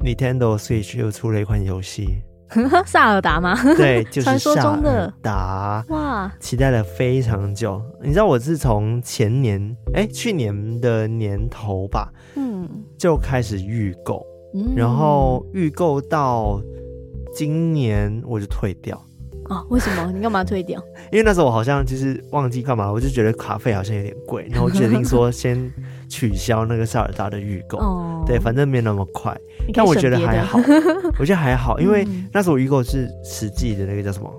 [0.00, 2.22] Nintendo Switch 又出了一款游戏，
[2.86, 3.56] 萨尔达吗？
[3.76, 5.84] 对，就是传说中的达。
[5.88, 7.82] 哇，期待了非常久。
[8.02, 9.60] 你知道我是从前年，
[9.94, 16.60] 哎、欸，去年的年头吧，嗯，就开始预购，嗯、然后预购到
[17.34, 18.98] 今年我就退掉。
[19.48, 20.12] 哦，为什么？
[20.12, 20.82] 你干嘛退掉？
[21.10, 25.70] 因为那时候我好像就是忘记干嘛了，我就觉得卡费好像有点贵，然后我决定说 先
[26.08, 27.78] 取消那个塞尔达的预购。
[27.78, 29.36] 哦，对，反正没那么快。
[29.74, 30.58] 但我觉得还好，
[31.18, 34.30] 我觉得还好， 因为那时候我预购是实际的那个叫什么，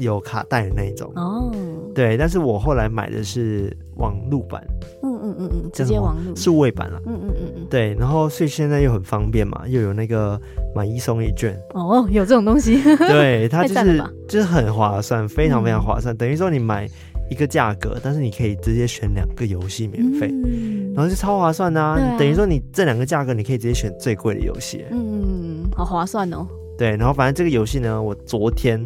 [0.00, 1.10] 有卡带的那一种。
[1.16, 1.52] 哦，
[1.94, 4.64] 对，但是我后来买的是网路版。
[5.02, 7.00] 嗯嗯嗯嗯，直接网路数位版了。
[7.06, 10.40] 嗯嗯嗯嗯，对，然后所以现在又很方便嘛，又有那个。
[10.74, 16.14] 买一送一券哦，有这种东西， 对，它就是就是很划算，非常非常划算。
[16.14, 16.88] 嗯、等于说你买
[17.30, 21.98] 一个价格，但是你可以直接选两个游戏免费，嗯、然后就超划算啊！
[22.00, 26.46] 啊等于说你这两个价格，你可以直接选最贵的游戏，嗯，好划算哦。
[26.78, 28.80] 对，然后反正这个游戏呢，我昨天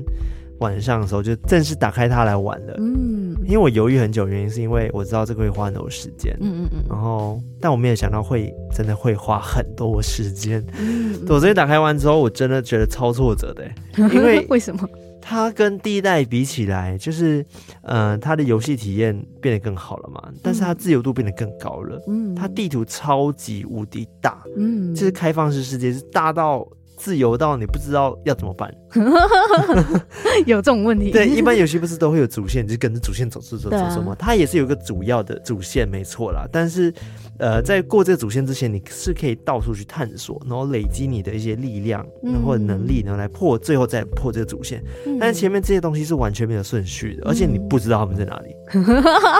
[0.58, 3.16] 晚上的时候就正式打开它来玩了，嗯。
[3.44, 10.60] 因为我犹豫很久，原因是因为我知道这个会花很多时间，嗯嗯嗯，然后但我没有想到会真的会花很多时间。
[10.78, 13.64] 嗯，嗯，我昨天打开完之后，我真的觉得超挫折的，
[13.96, 14.88] 因为 为什么？
[15.20, 17.44] 它跟第一代比起来，就是
[17.82, 26.66] 呃，它的游戏体验变得更好了嘛，但是它自由度变得更高了，嗯，它地图超级无敌大，嗯，就是开放式世界是大到。
[26.96, 28.72] 自由到你不知道要怎么办，
[30.46, 31.10] 有这种问题。
[31.10, 34.12] 对，一般游戏不是都会有主线，你就跟着主线走走走走走嘛。
[34.12, 36.46] 啊、它也是有一个主要的主线，没错啦。
[36.50, 36.92] 但是，
[37.38, 44.82] 呃，在过这个主线之前，你是可以到处去探索，然后累积你的一些力量，然后能力，然后来破，最后再破这个主线。
[45.06, 48.54] 嗯、但是前面这些东西是完全没有顺序的，而且你不知道他们在哪里，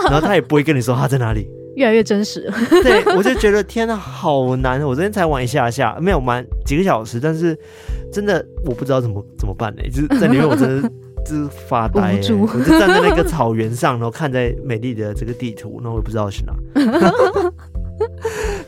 [0.05, 1.49] 然后他也不会跟你说他在哪里。
[1.77, 4.81] 越来越真实了，对，我就觉得天哪，好难！
[4.81, 7.55] 我昨天才玩一下下，没有玩几个小时，但是
[8.11, 9.83] 真的我不知道怎么怎么办呢？
[9.91, 10.89] 就是在里面，我真的
[11.23, 16.53] 就是发呆，我就站在那个草原上，然后看在美丽的这个地图，然后我也不知道去哪。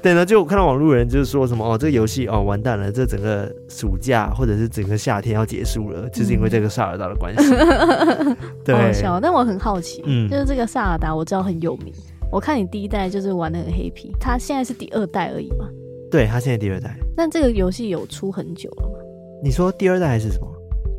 [0.04, 7.50] 对呢，就我看到网络人就是说什么哦，这个游戏哦完蛋了，这整个暑假或者是整个夏天要结束了，就是因为这个萨尔达的关系。
[8.64, 11.92] 对，好笑，但我很好奇，嗯，就是这个萨尔达我知道很有名。
[12.32, 15.68] 我看你第一代就是玩那个黑皮，他现在是第二代而已嘛？
[16.12, 16.96] 对，他现在第二代。
[17.16, 19.00] 那这个游戏有出很久了吗？
[19.44, 20.48] 你说第二代还是什么？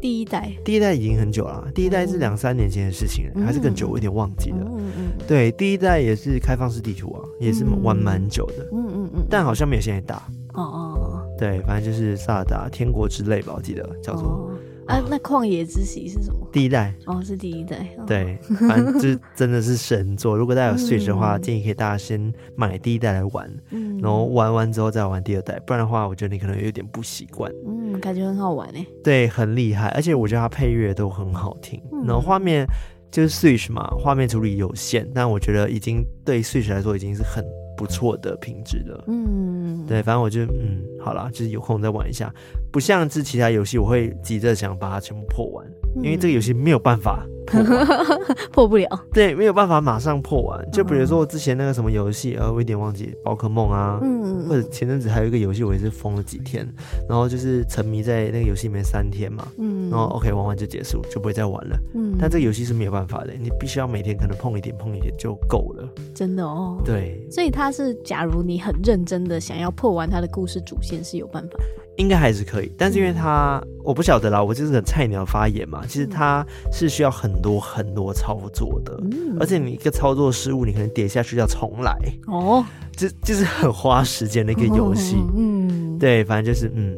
[0.00, 0.50] 第一代。
[0.64, 4.58] 第一代已经很久了，第一代是两三年前的事情了，嗯、还是更久，我有点忘记了。
[4.62, 5.26] 嗯嗯。
[5.28, 8.64] 对，第一代也是开放式地图啊，也是玩蛮久的。
[8.72, 9.04] 嗯嗯嗯。
[9.04, 10.16] 嗯嗯但好像没有现在大。
[10.54, 11.26] 哦哦。
[11.38, 14.24] 对，反正就是萨达天国之类吧，我记得叫做。
[14.24, 14.49] 哦
[14.90, 16.46] 啊，那旷野之息是什么？
[16.52, 17.76] 第一代哦，是第一代。
[17.96, 18.36] 哦、对，
[18.68, 20.36] 反正这真的是神作。
[20.36, 25.58] 如果大家有 Switch 的话，嗯、建议可以大家先买第一代来玩，嗯，然后玩完之后再玩第二代。
[25.60, 27.50] 不然的话，我觉得你可能有点不习惯。
[27.66, 28.84] 嗯，感觉很好玩诶。
[29.04, 31.80] 对，很厉害，而且我觉得它配乐都很好听。
[31.92, 32.66] 嗯、然后画面
[33.12, 37.44] 就是 Switch 嘛，画面处理有限，但我觉得已经对 Switch 来说已经是很
[37.80, 39.04] 不错的品质的。
[39.06, 42.30] 嗯，对，反正我就嗯，好啦，就是有空再玩一下。
[42.70, 47.60] 不像是其他游戏，我会急着想把它全部破完，嗯、因为这个游戏没有办法破，
[48.52, 48.86] 破不了。
[49.12, 50.70] 对，没有办法马上破完。
[50.70, 56.66] 就比如说我之前那个什么游戏，呃，我有点忘记，宝可梦啊，嗯，或者前阵子还有一个游戏，我也是疯了几天，
[57.08, 61.76] 然后就是沉迷在那个游戏里面三天嘛，嗯，然后 OK 玩完就结束，就不会再玩了。
[61.94, 65.88] 嗯，但这个游戏是没有办法的，你必须要每天可能碰一点碰一点就够了。
[66.14, 66.80] 真的哦。
[66.84, 67.26] 对。
[67.30, 71.58] 所以它是，假如你很认真的想要破完它的故事主线，是有办法。
[72.00, 75.84] 应该还是可以，但是因为它，我不晓得啦，我就是很菜鸟发言嘛。
[75.86, 81.94] 其实它是需要很多很多操作的，嗯、而且你一个操作失误，你可能跌下去要重来
[82.26, 82.64] 哦，
[82.96, 85.16] 就就是很花时间的一个游戏。
[85.36, 86.96] 嗯，对，反正就是嗯，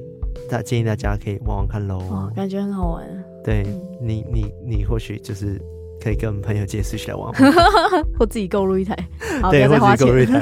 [0.49, 3.05] 大建议大家可以玩玩看喽，哦，感觉很好玩。
[3.45, 3.67] 对
[4.01, 5.61] 你，你你或许就是。
[6.03, 7.33] 可以跟朋友借 Switch 来玩，
[8.19, 8.97] 或自己购入一台。
[9.51, 10.41] 对，或自己购入一台。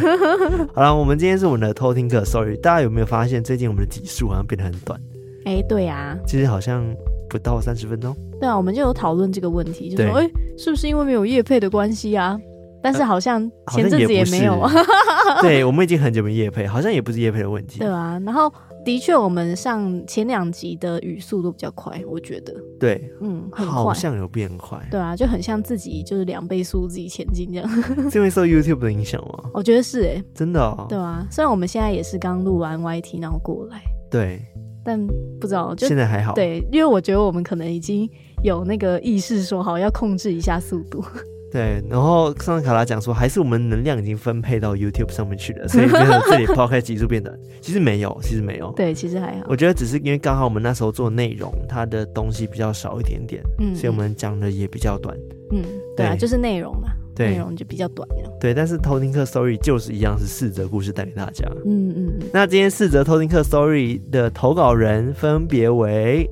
[0.74, 4.98] 好了， 我们今天是我们的偷听课，Sorry，大家有没有发现最近我们的集数好像变得很短？
[5.44, 6.82] 哎、欸，对啊，其实好像
[7.28, 8.16] 不到三十分钟。
[8.40, 12.38] 对啊，我们就有讨论这个问题，就说哎、欸，是不是因为没有业配的关系啊？
[12.82, 13.40] 但是好像
[13.72, 14.72] 前阵子也没有啊。
[15.42, 17.80] 对，我们已经很久没业配，好像也不是业配的问题。
[17.80, 18.50] 对啊，然后
[18.84, 22.54] 的确，我们上前两集的语速都比较快，我觉得。
[22.78, 24.80] 对，嗯，很快，好像有变快。
[24.90, 27.68] 对啊，就很像自己就是两倍速自己前进这样。
[28.10, 29.50] 是会受 YouTube 的影响吗？
[29.52, 30.86] 我觉得是诶、欸，真的、哦。
[30.88, 33.82] 对啊，虽然我们现在也是刚录完 YT 然后过来。
[34.10, 34.40] 对。
[34.82, 34.98] 但
[35.38, 36.32] 不知道，就现在还好。
[36.32, 38.08] 对，因为我觉得我们可能已经
[38.42, 41.04] 有那个意识，说好要控制一下速度。
[41.50, 47.36] 对，然后上次卡拉讲说，还是我们能量已经分配到 YouTube 上面去了，所以变成这里 Podcast 集数变短。
[47.60, 48.72] 其实没有，其实没有。
[48.76, 49.46] 对，其实还好。
[49.48, 55.16] 我觉得只是因为刚好我们那时候做内容，它的东西比较少一点点，嗯，所以我们讲的也比较短。
[55.50, 55.64] 嗯，
[55.96, 58.38] 对啊，就是内容嘛，对，内容就比较短了。
[58.40, 61.44] 对，但是偷听客 Story 就是一样是四则故事带给大家。
[61.64, 62.12] 嗯嗯。
[62.32, 66.30] 那今天四则偷听客 Story 的投稿人分别为。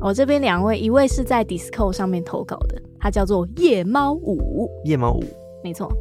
[0.00, 4.66] 我这边两位，一位是在 Discord 上面投稿的，他叫做夜猫舞。
[4.82, 5.22] 夜猫舞，
[5.62, 5.92] 没错。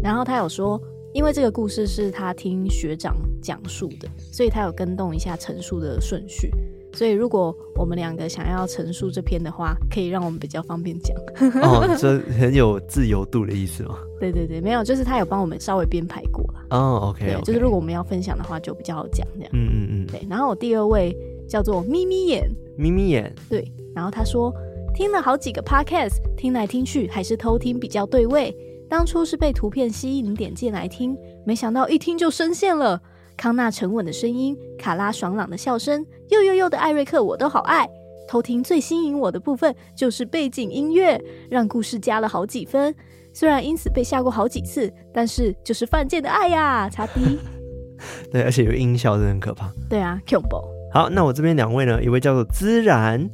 [0.00, 0.80] 然后他有说，
[1.12, 6.48] 因为这个故事是他听学长讲述的，所以他有跟动一下陈述的顺序。
[6.92, 11.16] 所以如果我们两个想要陈述这篇的话，可以让我们比较方便讲。
[11.60, 13.98] 哦，这很有自由度的意思吗？
[14.20, 16.66] 对对对，没有，就是他有帮我们稍微编排过了。
[16.70, 17.34] 哦，OK，, okay.
[17.34, 19.50] 对，就是如果我们要分享的话，就比较好讲这样。
[19.54, 20.06] 嗯嗯嗯。
[20.06, 21.16] 对，然后我第二位。
[21.46, 23.70] 叫做咪咪眼，咪咪眼，对。
[23.94, 24.50] 然后他说，
[24.94, 28.56] 听了好几个 podcast，听来听去还是偷听比较对味。
[28.88, 33.00] 当初是被图片吸引点进来听，没想到一听就深陷了。
[33.36, 37.88] 康纳沉稳的声音，卡拉爽朗的笑声，又又又的艾瑞克我都好爱。
[38.28, 41.20] 偷听最吸引我的部分就是背景音乐，
[41.50, 42.94] 让故事加了好几分。
[43.32, 47.36] 虽然因此被吓过好几次，但是就是犯贱的爱呀，擦逼。
[48.30, 49.68] 对，而且有音效，真的很可怕。
[49.90, 50.56] 对啊恐怖。
[50.92, 52.00] 好，那我这边两位呢？
[52.00, 53.28] 一位叫做孜然，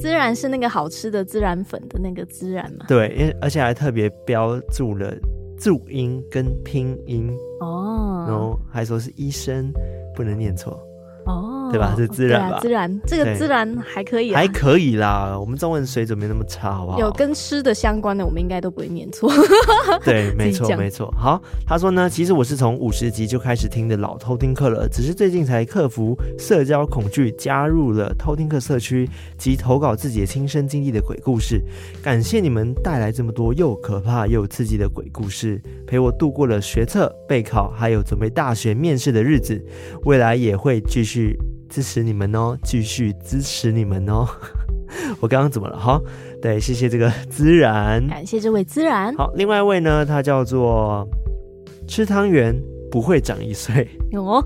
[0.00, 2.86] 孜然是那个好吃的孜然粉的那个孜然嘛？
[2.88, 5.14] 对，因而且还特别标注了
[5.58, 7.30] 注音跟拼音
[7.60, 9.70] 哦，然后还说是医生，
[10.14, 10.80] 不能念错。
[11.30, 11.94] 哦，对吧？
[11.96, 12.60] 是孜然吧？
[12.60, 15.36] 孜然，这个孜然还可以，还可以啦。
[15.38, 16.98] 我们中文水准没那么差，好不好？
[16.98, 19.30] 有跟吃的相关的，我们应该都不会念错。
[20.04, 21.12] 对， 没错，没错。
[21.16, 31.60] 好，他说呢，其实我是从五十集就开始听的老偷听课了，只是最近才克服社交恐惧，加入了偷听课社区及投稿自己的亲身经历的鬼故事。
[32.02, 39.62] 感谢你们带来这么多又可怕又刺激的鬼故事，陪我度过了学测、备考，还有准备大学面试的日子。
[40.04, 41.19] 未来也会继续。
[41.68, 44.26] 支持你们哦，继续支持你们哦。
[45.20, 45.78] 我刚刚怎么了？
[45.78, 46.00] 好，
[46.42, 49.14] 对，谢谢这个孜然，感谢这位孜然。
[49.16, 51.06] 好，另外一位呢，他叫做
[51.86, 52.54] 吃汤圆
[52.90, 53.88] 不会长一岁。
[54.10, 54.44] 有哦。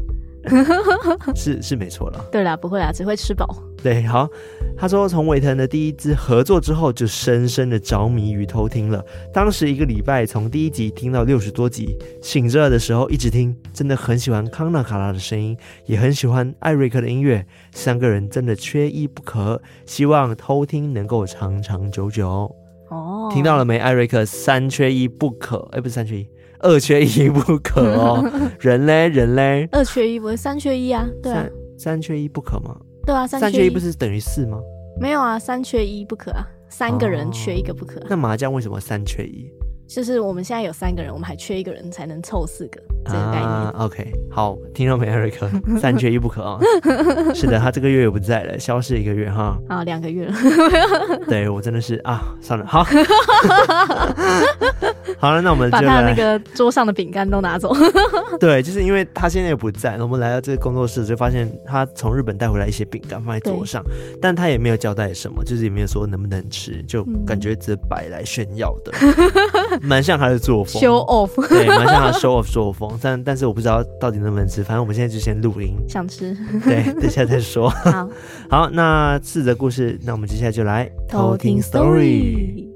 [1.35, 3.47] 是是没错了，对啦，不会啦，只会吃饱。
[3.83, 4.29] 对，好，
[4.77, 9.05] 他说从伟腾的第一支合作之后，就深深的着迷于偷听了。
[9.33, 15.57] 当时一个礼拜从第一集听到六十多集，醒着的时候一直听，真的很喜欢康纳卡拉的声音，
[15.87, 19.61] 也很喜欢艾瑞克的音乐，三个人真的缺一不可。
[19.85, 22.55] 希望偷听能够长长久久。
[22.89, 23.79] 哦，听到了没？
[23.79, 26.29] 艾瑞克，三缺一不可，哎，不是三缺一。
[26.61, 28.25] 二缺一不可哦，
[28.61, 31.07] 人嘞人嘞，二缺一不是三缺一啊？
[31.23, 31.47] 对啊，
[31.79, 32.77] 三缺一不可吗？
[33.05, 34.59] 对啊，三缺一不是等于四吗？
[35.01, 38.01] 没有啊，三缺一不可啊，三个人缺一个不可。
[38.09, 39.51] 那麻将为什么三缺一？
[39.87, 43.45] 就是我们现在有三个人，我们还缺一个人才能凑四个这个概念。
[43.45, 45.49] 啊、OK，好，听到没，艾瑞克？
[45.81, 46.59] 三缺一不可啊！
[47.35, 49.57] 是的，他这个月又不在了，消失一个月哈。
[49.69, 50.35] 啊，两个月了。
[51.29, 52.85] 对我真的是啊，算了，好。
[55.19, 57.75] 好了，那我们就把他那个桌上的饼干都拿走。
[58.39, 63.83] 对，就是因为他现在又不在，我们来到这个工作室就发现他从日本带回来一些饼干放在桌上，
[64.21, 68.93] 但他也没有交代什么，就是也没有说能不能吃，就感觉只是摆来炫耀的。
[69.81, 77.69] 蛮像他的作风，show off，对，蛮像他的 show off 作风，但但是我不知道到底能不能吃，反正我们现在就先录音，想吃， 对，等下再说。
[77.91, 78.09] 好，
[78.49, 82.69] 好，那次的故事，那我们接下来就来偷听 story。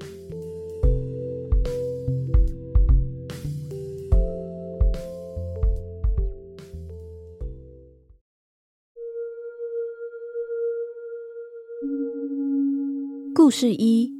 [13.33, 14.11] 故事一：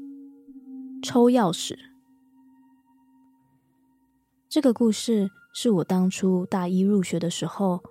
[1.04, 1.76] 抽钥匙。
[4.48, 5.30] 这个故事
[5.62, 7.84] 是我当初大一入学的时候，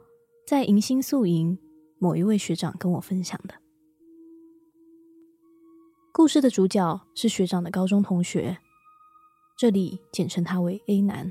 [0.47, 1.59] 在迎新宿营
[1.99, 3.57] 某一位学长跟我分享的。
[6.11, 8.57] 故事的主角是学长的高中同学，
[9.59, 11.31] 这里简称他为 A 男。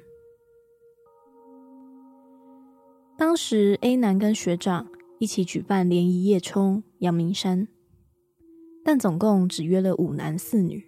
[3.18, 7.68] 当时 A 男跟学长一起举办联谊夜冲阳明山，
[8.86, 10.88] 但总共只约了五男四女，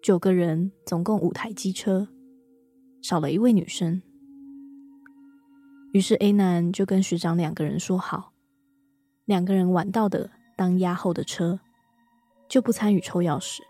[0.00, 2.08] 九个人，总共五台机车。
[3.02, 4.00] 少了一位女生，
[5.96, 8.34] 于是 A 男就跟学长两个人说好，
[9.24, 11.58] 两个人晚到的当押后的车，
[12.50, 13.60] 就不参与抽钥匙，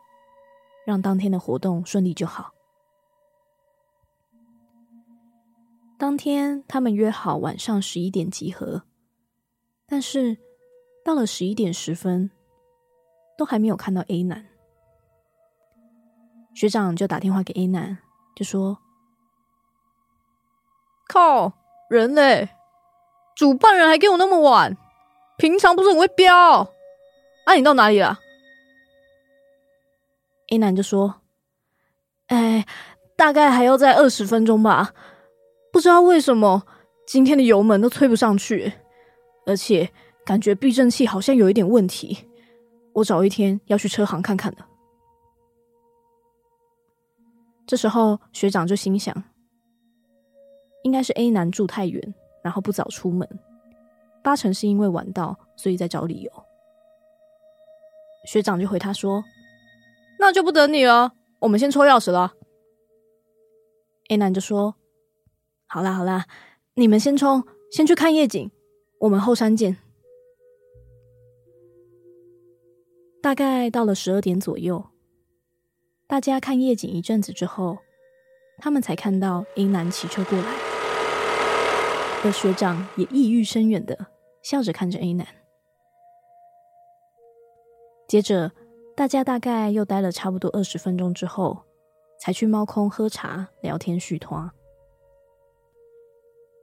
[0.84, 2.52] 让当天的活动顺利就好。
[5.96, 8.82] 当天他们约好晚上十一点集合，
[9.86, 10.36] 但是
[11.04, 12.32] 到了十一点十分，
[13.38, 14.44] 都还没有看到 A 男。
[16.56, 17.98] 学长就打电话给 A 男，
[18.34, 18.78] 就说
[21.08, 22.48] ：“靠，人嘞！
[23.36, 24.74] 主办人还给我那么晚，
[25.36, 26.72] 平常不是很会飙？
[27.44, 28.18] 啊，你到哪里了
[30.48, 31.22] 一男就说
[32.28, 32.66] ：“哎，
[33.16, 34.94] 大概还要再二十分钟吧。
[35.72, 36.64] 不知道为什么
[37.06, 38.72] 今天的油门都推不上去，
[39.44, 39.90] 而且
[40.24, 42.30] 感觉避震器好像有一点问题。
[42.94, 44.58] 我找一天要去车行看看的。”
[47.66, 49.14] 这时候，学长就心想，
[50.86, 53.28] 应该是 A 男住太远，然后不早出门，
[54.22, 56.30] 八成是因为晚到，所以在找理由。
[58.24, 59.24] 学长就回他说
[60.20, 62.34] ：“那就不等你了，我们先抽钥匙了。
[64.10, 64.76] ”A 男就说
[65.66, 66.26] ：“好啦好啦，
[66.74, 68.48] 你们先冲，先去看夜景，
[69.00, 69.78] 我们后山见。”
[73.20, 74.84] 大概到了十二点左右。
[76.06, 77.78] 大家看夜景一阵子之后，
[78.58, 80.44] 他们才看到 A 男骑车过来，
[82.26, 84.08] 而学长也意欲深远的
[84.42, 85.24] 笑着看着 A 男。
[88.08, 88.50] 接着，
[88.96, 91.62] 大家大概又待了差不多二十分钟之后，
[92.20, 94.50] 才去猫空喝茶聊天续摊。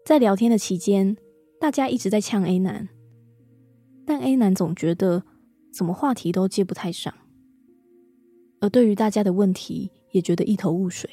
[0.06, 1.16] 在聊天的期间，
[1.62, 2.90] 大家一直在呛 A 男，
[4.06, 5.24] 但 A 男总觉得
[5.74, 7.14] 怎么话题都接不太上。
[8.60, 11.10] 而对于大家的问题，也觉得一头雾水，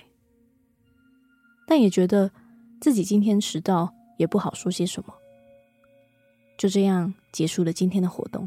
[1.68, 2.32] 但也觉得
[2.80, 5.14] 自己今天迟到也不好说些什么，
[6.58, 8.46] 就这样结束了今天的活动。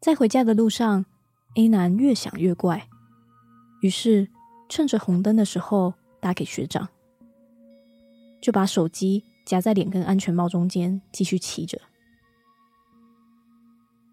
[0.00, 1.04] 在回家的路上
[1.56, 2.88] ，A 男越想越怪，
[3.82, 4.30] 于是
[4.70, 6.88] 趁着红灯的时候打给学长，
[8.40, 11.82] 就把手机夹在脸跟安全帽中间，继续骑着。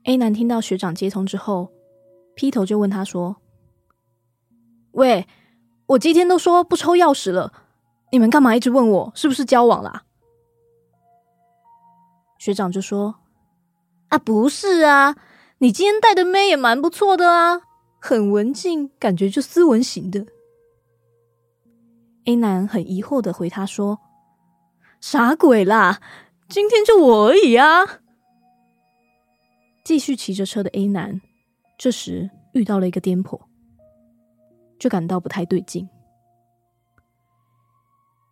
[0.03, 1.72] A 男听到学长接通之后，
[2.36, 3.38] 劈头就问他说
[4.91, 5.25] ：“喂，
[5.86, 7.53] 我今天都说不抽钥匙了，
[8.12, 10.04] 你们干嘛一直问我是不是交往啦？”
[12.40, 13.16] 学长就说
[14.10, 15.16] ：“啊，不是啊，
[15.58, 17.62] 你今天带的妹也蛮不错的啊，
[18.00, 20.26] 很文静，感觉就斯文型的。
[22.26, 24.00] ”A 男很疑惑的回他说
[25.02, 26.00] ：“啥鬼啦，
[26.48, 27.84] 今天就我而已啊。”
[29.84, 31.20] 继续骑着车的 A 男，
[31.78, 33.40] 这时遇到了一个颠簸，
[34.78, 35.88] 就感到不太对劲。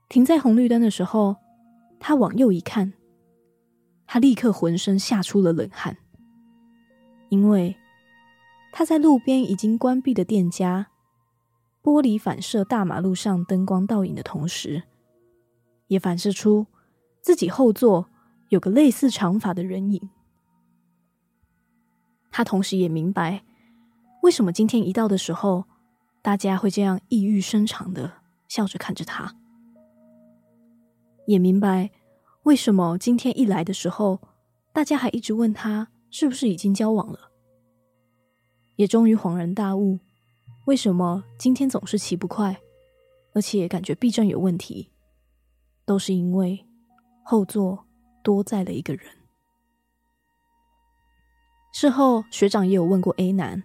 [0.07, 1.35] 停在红绿灯的时候，
[1.99, 2.93] 他往右一看，
[4.05, 5.97] 他立刻浑身吓出了冷汗，
[7.29, 7.75] 因为
[8.71, 10.87] 他在路边已经关闭的店家，
[11.81, 14.83] 玻璃反射大马路上灯光倒影的同时，
[15.87, 16.67] 也反射出
[17.21, 18.09] 自己后座
[18.49, 20.09] 有个类似长发的人影。
[22.31, 23.43] 他同时也明白，
[24.21, 25.65] 为什么今天一到的时候，
[26.21, 28.11] 大家会这样意欲深长的
[28.47, 29.35] 笑着看着他，
[31.27, 31.89] 也明白
[32.43, 34.19] 为什么今天一来的时候，
[34.71, 37.31] 大家还一直问他是不是已经交往了，
[38.75, 39.99] 也终于恍然大悟，
[40.65, 42.61] 为什么今天总是骑不快，
[43.33, 44.91] 而且感觉避震有问题，
[45.85, 46.65] 都是因为
[47.23, 47.85] 后座
[48.23, 49.05] 多载了一个人。
[51.73, 53.63] 事后，学长也有问过 A 男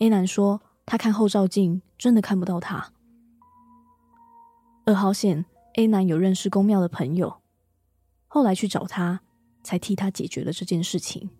[0.00, 2.92] ，A 男说他看后照镜真的看不到他，
[4.84, 7.40] 二号线 A 男有认识宫庙的朋友，
[8.26, 9.20] 后来去找他，
[9.62, 11.30] 才替他解决了这件事情。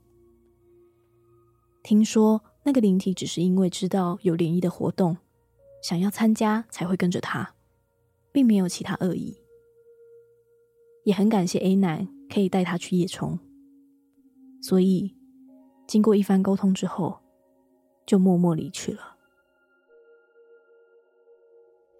[1.82, 5.16] 听说那个灵体只是因为知道有联谊的活动，
[5.82, 7.54] 想要参加才会跟着他，
[8.32, 9.36] 并没有其他恶意。
[11.04, 13.38] 也很感谢 A 男可以带他去夜冲，
[14.62, 15.14] 所以。
[15.86, 17.20] 经过一番沟通之后，
[18.06, 19.18] 就默默离去了。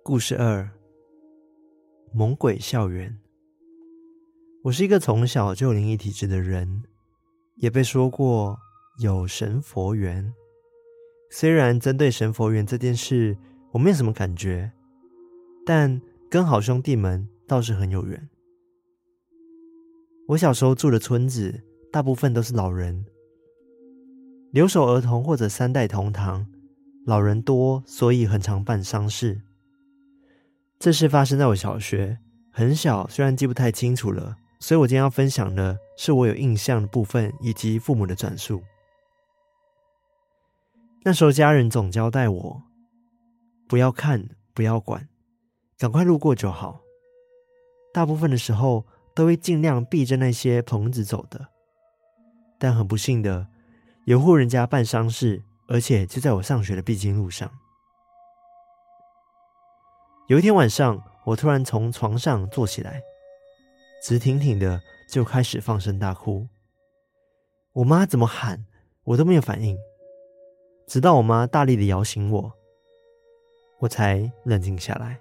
[0.03, 0.71] 故事二：
[2.16, 3.18] 猛鬼校园。
[4.62, 6.85] 我是一个从小就灵异体质的人，
[7.56, 8.56] 也被说过
[9.00, 10.33] 有神佛缘。
[11.33, 13.37] 虽然针对神佛缘这件事
[13.73, 14.71] 我没有什么感觉，
[15.66, 18.28] 但跟好兄弟们倒是很有缘。
[20.28, 23.04] 我小时候住的村子，大部分都是老人。
[24.52, 26.47] 留守儿童或者三代同堂，
[27.04, 29.40] 老人多，所以很常办丧事。
[30.78, 32.19] 这事发生在我小学，
[32.52, 38.62] 很小，虽然记不太清楚了，所以我今天要分享的是我有印象的部分，以及父母的转述。
[41.04, 42.62] 那时候家人总交代我，
[43.66, 45.09] 不要看，不要管，
[45.78, 46.81] 赶快路过就好。
[47.93, 51.49] 大部分的时候都会尽量避着那些棚子走的。
[52.59, 53.47] 但很不幸的，
[54.04, 57.50] 有户人家办丧事，而且就在我上学的必经路上。
[60.26, 63.02] 有一天晚上，我突然从床上坐起来，
[64.02, 66.49] 直挺挺的就开始放声大哭。
[67.75, 68.64] 我妈怎么喊，
[69.04, 69.76] 我都没有反应，
[70.87, 72.52] 直到我妈大力的摇醒我，
[73.81, 75.19] 我才冷静下来。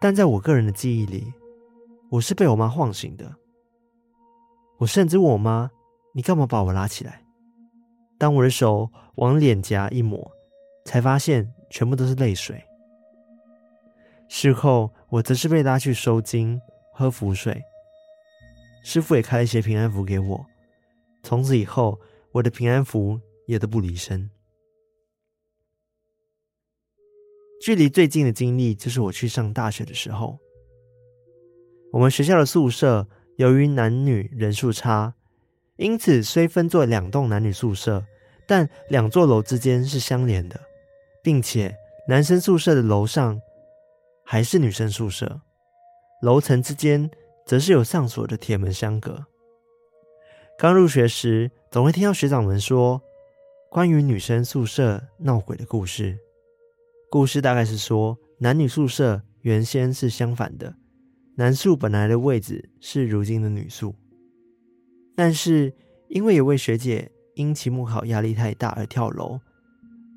[0.00, 1.32] 但在我个人的记忆里，
[2.10, 3.32] 我是被我妈晃醒的。
[4.78, 5.70] 我甚至问我妈
[6.12, 7.24] ：“你干嘛把我拉起来？”
[8.18, 10.32] 当我的手往脸颊一抹，
[10.84, 12.60] 才发现全部都是泪水。
[14.34, 16.58] 事后，我则是被拉去收金、
[16.94, 17.62] 喝符水，
[18.82, 20.46] 师傅也开了一些平安符给我。
[21.22, 22.00] 从此以后，
[22.32, 24.30] 我的平安符也都不离身。
[27.60, 30.38] 距离最近的经历就是我去上大学的时候，
[31.92, 35.12] 我们学校的宿舍由于男女人数差，
[35.76, 38.06] 因此虽分作两栋男女宿舍，
[38.48, 40.58] 但两座楼之间是相连的，
[41.22, 41.76] 并且
[42.08, 43.38] 男生宿舍的楼上。
[44.32, 45.42] 还是女生宿舍，
[46.22, 47.10] 楼层之间
[47.44, 49.26] 则是有上锁的铁门相隔。
[50.58, 53.02] 刚入学时，总会听到学长们说
[53.70, 56.18] 关于女生宿舍闹鬼的故事。
[57.10, 60.76] 故事大概是说，男女宿舍原先是相反的，
[61.36, 63.94] 男宿本来的位置是如今的女宿，
[65.14, 65.74] 但是
[66.08, 69.38] 因为有位学姐因期末考压力太大而跳楼，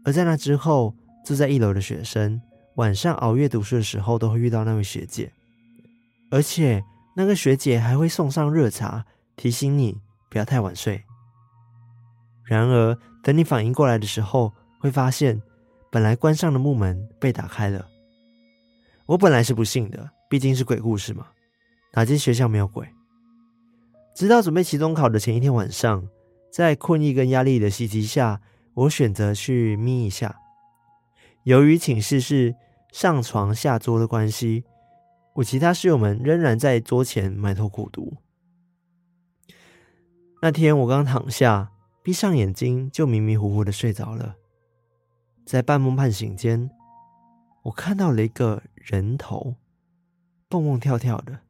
[0.06, 0.96] 而在那之后，
[1.26, 2.42] 住在一楼的学生。
[2.76, 5.32] 晚上熬夜读书的时候，都会遇到那位学姐，
[6.30, 6.84] 而且
[7.16, 9.06] 那个学姐还会送上热茶，
[9.38, 9.98] 提醒你
[10.30, 11.04] 不要太晚睡。
[12.44, 15.42] 然而，等你反应过来的时候，会发现
[15.90, 17.88] 本来关上的木门被打开了。
[19.06, 21.28] 我本来是不信的，毕竟是鬼故事嘛，
[21.94, 22.88] 哪间学校没有鬼？
[24.14, 26.08] 直到准备期中考的前一天晚上，
[26.52, 28.42] 在困意跟压力的袭击下，
[28.74, 30.40] 我选择去眯一下。
[31.44, 32.56] 由于寝室是
[32.96, 34.64] 上床下桌的关系，
[35.34, 38.16] 我其他室友们仍然在桌前埋头苦读。
[40.42, 44.38] 那天我刚躺下，闭上眼睛就迷迷糊糊的睡着了。
[45.46, 46.70] 在半梦半醒间，
[47.64, 49.56] 我看到了一个人头，
[50.48, 51.42] 蹦蹦跳跳的，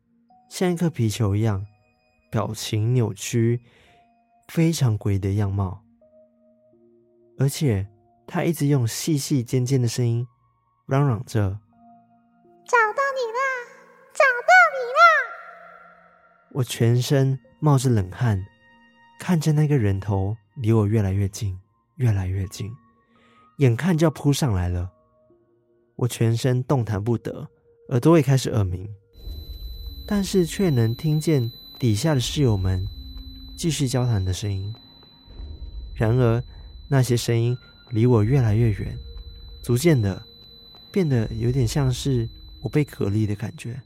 [0.50, 1.64] 像一颗皮球一样，
[2.32, 3.62] 表情扭曲，
[4.48, 5.84] 非常诡异的样貌，
[7.38, 7.88] 而且
[8.26, 10.26] 他一直用细细尖尖的声音。
[10.88, 11.42] 嚷嚷着
[12.68, 13.40] ：“找到你啦！
[14.14, 15.02] 找到你啦！”
[16.54, 18.40] 我全身冒着冷汗，
[19.20, 21.60] 看着那个人头离我越来越近，
[21.96, 22.72] 越来越近，
[23.58, 24.92] 眼看就要扑上来了。
[25.96, 27.50] 我全身动弹不得，
[27.90, 28.88] 耳朵也开始耳鸣，
[30.06, 32.86] 但是却能听见底下的室友们
[33.58, 34.72] 继续交谈的声音。
[35.96, 36.44] 然而，
[36.88, 37.58] 那些声音
[37.90, 38.96] 离我越来越远，
[39.64, 40.22] 逐渐的。
[40.96, 42.26] 变得有点像是
[42.64, 43.82] 我被隔离的感觉，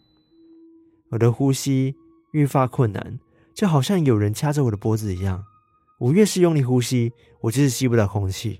[1.10, 1.96] 我的呼吸
[2.34, 3.20] 愈发困难，
[3.56, 5.44] 就好像有人掐着我的脖子一样。
[5.98, 8.60] 我越是用力呼吸，我就是吸不到空气。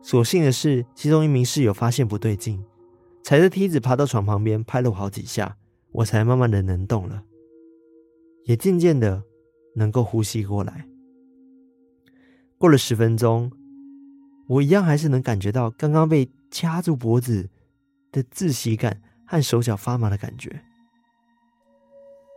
[0.00, 2.64] 所幸的是，其中一名室友发现不对劲，
[3.22, 5.58] 踩着梯子爬到床旁边，拍了我好几下，
[5.92, 7.24] 我才慢慢的能动了，
[8.44, 9.22] 也渐渐的
[9.74, 10.88] 能够呼吸过来。
[12.56, 13.52] 过了十分钟，
[14.48, 16.30] 我一样还是能感觉到刚刚被。
[16.48, 17.50] 掐住脖子
[18.12, 20.62] 的窒息感和手脚发麻的感觉。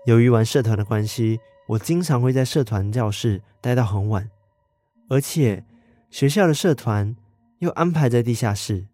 [0.08, 4.30] 由于玩社团的关系，我经常会在社团教室待到很晚，
[5.10, 5.64] 而且
[6.10, 7.16] 学校的社团
[7.60, 8.88] 又安排在地下室，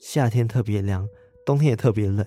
[0.00, 1.06] 夏天特别凉，
[1.44, 2.26] 冬天也特别冷。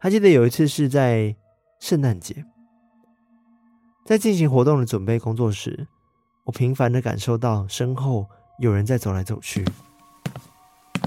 [0.00, 1.36] 还记得有一次是在
[1.78, 2.46] 圣诞节，
[4.06, 5.86] 在进行活动的准备工作时，
[6.44, 8.26] 我频繁的感受到身后。
[8.58, 9.64] 有人在走来走去。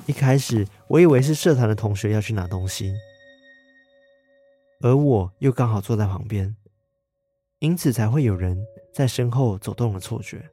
[0.08, 2.94] 一开始我以为是社团的同学要去拿东西，
[4.82, 6.54] 而我又刚好坐在旁边，
[7.60, 10.50] 因此才会有人在身后走动的错觉。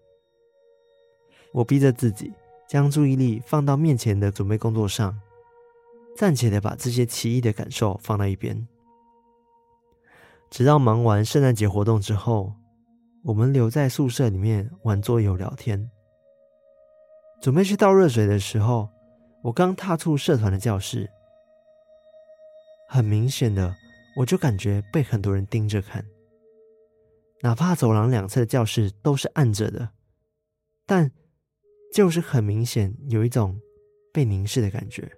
[1.53, 2.33] 我逼着自己
[2.68, 5.18] 将注意力放到面前的准备工作上，
[6.16, 8.68] 暂且的把这些奇异的感受放到一边。
[10.51, 12.53] 直到忙完圣诞节活动之后，
[13.24, 15.90] 我们留在宿舍里面玩桌游聊天。
[17.40, 18.88] 准备去倒热水的时候，
[19.42, 21.08] 我刚踏出社团的教室，
[22.88, 23.74] 很明显的，
[24.16, 26.04] 我就感觉被很多人盯着看。
[27.42, 29.88] 哪怕走廊两侧的教室都是暗着的，
[30.87, 31.11] 但
[31.92, 33.61] 就是很明显有一种
[34.12, 35.11] 被凝视的感觉。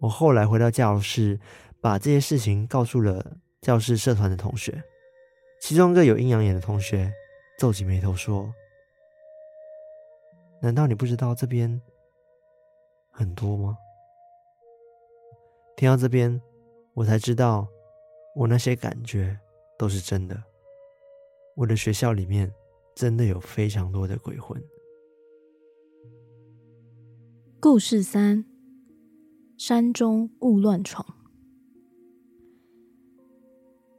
[0.00, 1.38] 我后来回到教室，
[1.80, 4.82] 把这些事情告诉了教室社团的同学，
[5.60, 7.12] 其中一个有阴阳眼的同学
[7.58, 8.52] 皱起眉头说
[10.60, 11.80] ：“难道你不知道这边
[13.10, 13.78] 很多吗？”
[15.76, 16.40] 听到这边，
[16.94, 17.68] 我才知道
[18.34, 19.38] 我那些感觉。
[19.78, 20.44] 都是真的，
[21.54, 22.52] 我的学校里面
[22.94, 24.62] 真的有非常多的鬼魂。
[27.58, 28.44] 故事三：
[29.56, 31.19] 山中勿乱闯。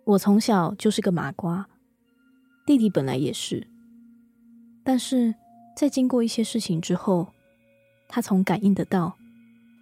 [0.06, 1.70] 我从小就是个麻瓜，
[2.66, 3.68] 弟弟本来也是，
[4.84, 5.36] 但是
[5.76, 7.34] 在经过一些事情之后，
[8.08, 9.18] 他从感应得到，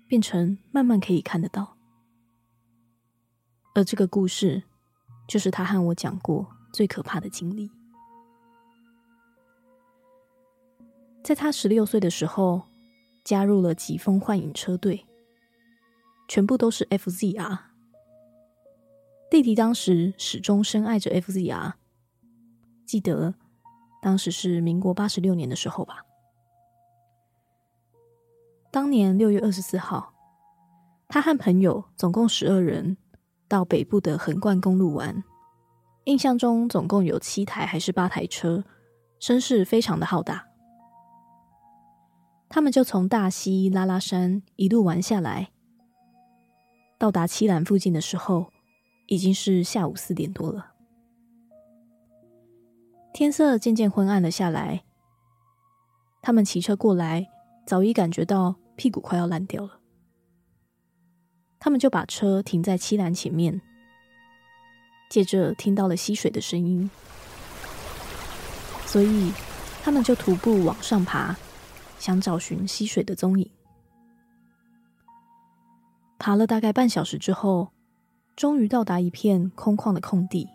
[0.07, 1.77] 变成慢慢可以看得到。
[3.75, 4.63] 而这个故事。
[5.29, 7.69] 就是他和我讲过最可怕的经历。
[11.23, 12.63] 在他十六岁的时候，
[13.23, 15.05] 加入了疾风幻影车队，
[16.27, 17.68] 全部都是 FZR。
[19.29, 21.73] 弟弟当时始终深爱着 FZR，
[22.85, 23.35] 记得
[24.01, 26.03] 当时是民国八十六年的时候吧。
[28.71, 30.13] 当年六月二十四号，
[31.07, 32.97] 他和朋友总共十二人。
[33.47, 35.23] 到北部的横贯公路玩，
[36.03, 38.63] 印象中总共有七台还是八台车，
[39.19, 40.45] 声势非常的浩大。
[42.47, 45.49] 他们就从大溪拉拉山一路玩下来，
[46.99, 48.51] 到达七兰附近的时候，
[49.09, 50.73] 已经是下午四点多了。
[53.11, 54.83] 天色渐渐昏暗了下来，
[56.21, 57.27] 他们骑车过来，
[57.65, 59.79] 早已感觉到屁股快要烂掉了。
[61.59, 63.59] 他们就把车停在栖兰前面，
[65.09, 66.89] 接着听到了溪水的声音，
[68.85, 69.33] 所以
[69.83, 71.35] 他们就徒步往上爬，
[71.97, 73.51] 想找寻溪水的踪影。
[76.19, 77.71] 爬了大概半小时之后，
[78.39, 80.47] 终于到达一片空旷的空地，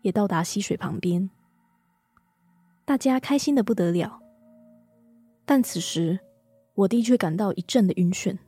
[0.00, 1.28] 也到达溪水旁边。
[2.86, 4.18] 大家开心的不得了，
[5.44, 6.18] 但此时
[6.72, 8.38] 我弟却感到一阵的晕眩。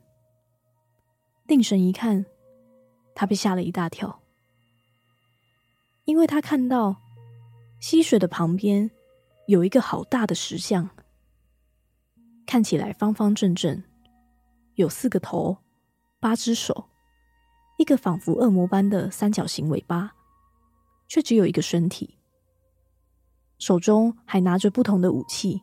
[1.45, 2.25] 定神一看，
[3.13, 4.23] 他被吓了一大跳，
[6.05, 6.95] 因为他看到
[7.79, 8.89] 溪水的旁边
[9.45, 10.89] 有一个好大的石像，
[12.47, 13.83] 看起来方方正正，
[14.73, 15.59] 有四个头、
[16.19, 16.89] 八只手，
[17.77, 20.13] 一个仿佛恶魔般的三角形尾巴，
[21.07, 22.17] 却只有一个身体，
[23.57, 25.61] 手中还拿着不同的武器，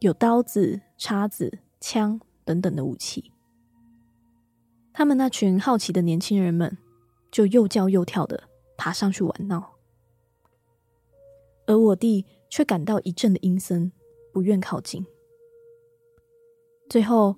[0.00, 3.32] 有刀子、叉子、枪等等的武器。
[4.92, 6.76] 他们那群好奇的年轻人们，
[7.30, 9.74] 就又叫又跳的爬上去玩闹，
[11.66, 13.92] 而我弟却感到一阵的阴森，
[14.32, 15.06] 不愿靠近。
[16.90, 17.36] 最后，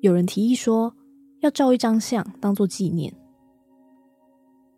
[0.00, 0.94] 有人提议说
[1.40, 3.14] 要照一张相当做纪念，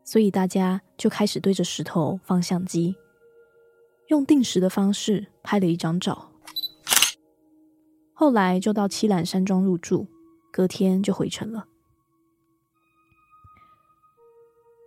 [0.05, 2.97] 所以大家就开始对着石头放相机，
[4.09, 6.31] 用定时的方式拍了一张照。
[8.13, 10.07] 后来就到七兰山庄入住，
[10.53, 11.67] 隔天就回城了。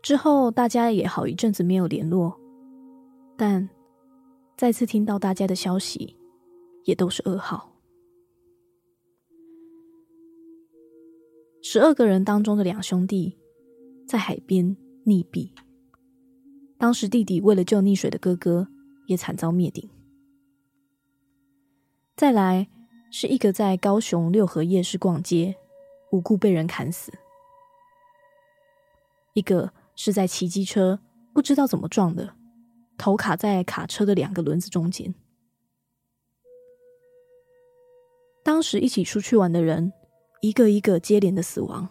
[0.04, 2.40] 之后，大家也好一阵子没有联络，
[3.36, 3.68] 但
[4.56, 6.16] 再次听到大家的消息，
[6.84, 7.73] 也都是噩耗。
[11.74, 13.36] 十二个人当中的两兄弟
[14.08, 15.50] 在海边溺毙，
[16.78, 18.68] 当时弟弟为了救溺水的哥哥，
[19.08, 19.90] 也惨遭灭顶。
[22.16, 22.70] 再来
[23.10, 25.56] 是一个在高雄六合夜市逛街，
[26.12, 27.12] 无故被人砍死，
[29.34, 29.74] 一个。
[29.96, 31.00] 是在骑机车，
[31.34, 32.36] 不知道怎么撞的，
[33.00, 35.16] 头卡在卡车的两个轮子中间。
[38.44, 39.92] 当时一起出去玩的人，
[40.44, 41.88] 一个一个接连的死亡，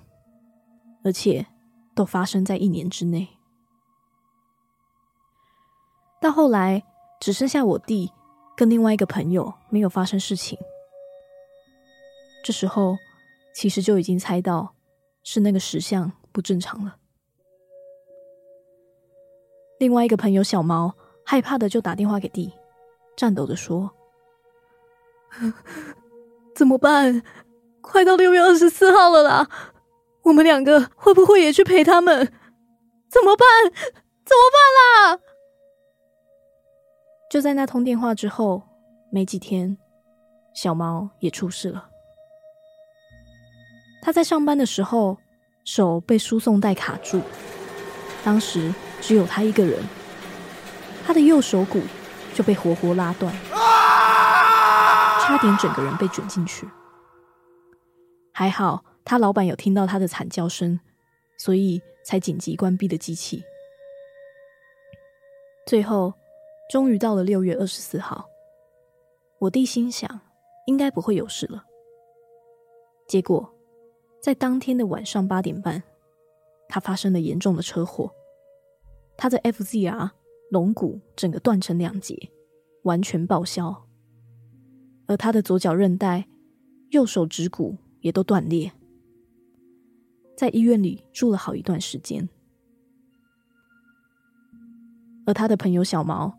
[1.03, 1.47] 而且
[1.95, 3.27] 都发生在一年之内。
[6.21, 6.85] 到后来，
[7.19, 8.13] 只剩下我弟
[8.55, 10.59] 跟另外一个朋友没有发生事情。
[12.45, 12.99] 这时候，
[13.55, 14.75] 其实就已经猜到
[15.23, 16.99] 是那个石像不正常了。
[19.79, 22.53] 另外一个朋友小毛害怕的就打电话给弟，
[23.17, 23.91] 颤抖的说
[26.55, 27.23] ：“怎么办？
[27.83, 29.49] 快到六月二十四号了啦！
[30.23, 32.33] 我们两个会不会也去陪他们？
[33.11, 33.47] 怎么办？
[34.25, 35.21] 怎么办啦？”
[37.29, 38.63] 就在那通电话之后，
[39.11, 39.77] 没几天，
[40.55, 41.89] 小毛也出事了。
[44.01, 45.19] 他在上班的时候，
[45.65, 47.21] 手被输送带卡住，
[48.25, 49.83] 当时只有他一个人，
[51.07, 51.81] 他的右手骨
[52.35, 53.35] 就被活活拉断，
[55.21, 56.69] 差点整个人被卷进去。
[58.33, 60.81] 还好他老板有听到他的惨叫声，
[61.39, 63.43] 所以才紧急关闭的机器。
[65.67, 66.13] 最后，
[66.71, 68.29] 终于到了六月二十四号，
[69.39, 70.21] 我弟心想
[70.67, 71.65] 应该不会有事了。
[73.07, 73.53] 结果，
[74.21, 75.83] 在当天的晚上八点半，
[76.69, 78.11] 他发生了严重的车祸，
[79.17, 80.11] 他的 FZR
[80.51, 82.31] 龙骨整个断成两截，
[82.85, 83.87] 完全报销，
[85.07, 86.27] 而他的左脚韧带、
[86.91, 88.71] 右手指骨也都断裂，
[90.37, 92.29] 在医院里住了好一段时间。
[95.25, 96.37] 而他的朋友小毛，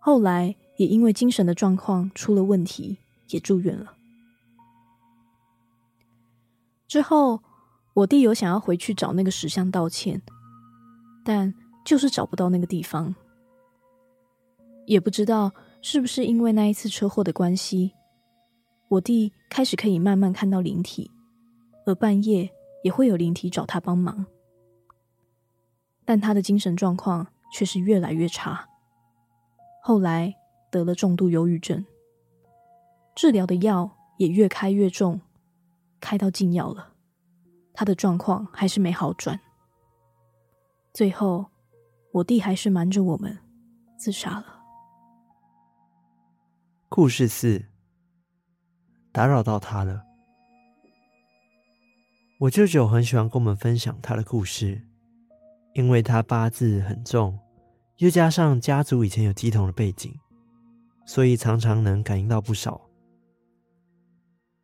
[0.00, 2.96] 后来也因为精神的状况出了问题，
[3.28, 3.92] 也住院了。
[6.86, 7.42] 之后，
[7.92, 10.22] 我弟有想要回去找那个石像道歉，
[11.24, 11.52] 但
[11.84, 13.14] 就是找不到那个地方。
[14.86, 15.50] 也不知道
[15.82, 17.92] 是不是因为那一次车祸的关系，
[18.94, 21.10] 我弟开始可以慢慢看到灵体，
[21.86, 22.50] 而半夜
[22.82, 24.26] 也会有灵体找他帮忙，
[26.04, 27.28] 但他的精神状况。
[27.52, 28.68] 却是越来越差，
[29.80, 30.34] 后来
[30.72, 31.86] 得了重度忧郁症，
[33.14, 35.20] 治疗的药也越开越重，
[36.00, 36.94] 开到禁药了，
[37.72, 39.38] 他的状况还是没好转。
[40.92, 41.46] 最后，
[42.10, 43.38] 我弟还是瞒着我们
[43.96, 44.64] 自杀了。
[46.88, 47.64] 故事四，
[49.14, 50.02] 打扰到他了。
[52.40, 54.82] 我舅舅很喜欢跟我们分享他的故事，
[55.74, 57.38] 因为他八字很重。
[57.98, 60.12] 又加上家族以前有乩童的背景，
[61.06, 62.80] 所以常常能感应到不少。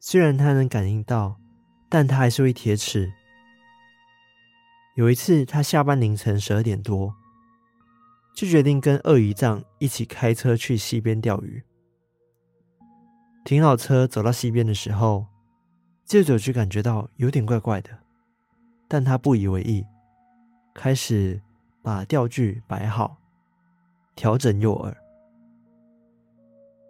[0.01, 1.37] 虽然他能感应到，
[1.89, 3.13] 但他还是会铁齿。
[4.97, 7.15] 有一次，他下班凌晨十二点多，
[8.35, 11.63] 就决定跟二姨丈一起开车去溪边钓鱼。
[13.45, 15.27] 停好车，走到溪边的时候，
[16.05, 17.91] 舅舅就感觉到有点怪怪的，
[18.89, 19.85] 但他不以为意，
[20.75, 21.43] 开始
[21.83, 23.17] 把钓具摆好。
[24.17, 24.95] 调整诱饵，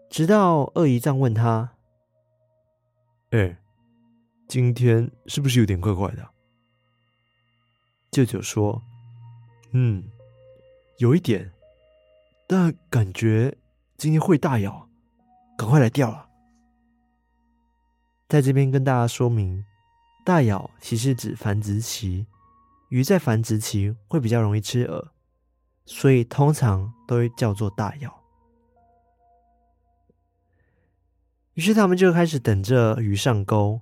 [0.09, 1.71] 直到二姨丈问他
[3.31, 3.57] ：“哎、欸，
[4.49, 6.29] 今天是不是有点怪怪的？”
[8.11, 8.83] 舅舅说
[9.71, 10.11] ：“嗯，
[10.99, 11.53] 有一点，
[12.49, 13.57] 但感觉
[13.97, 14.89] 今天会大咬，
[15.57, 16.30] 赶快来钓了。”
[18.31, 19.65] 在这边跟大家说明，
[20.25, 22.27] 大咬其实指繁殖期，
[22.89, 25.09] 鱼在繁殖期会比较容易吃饵。
[25.85, 28.23] 所以通常都会叫做大咬。
[31.55, 33.81] 于是他们就开始等着鱼上钩，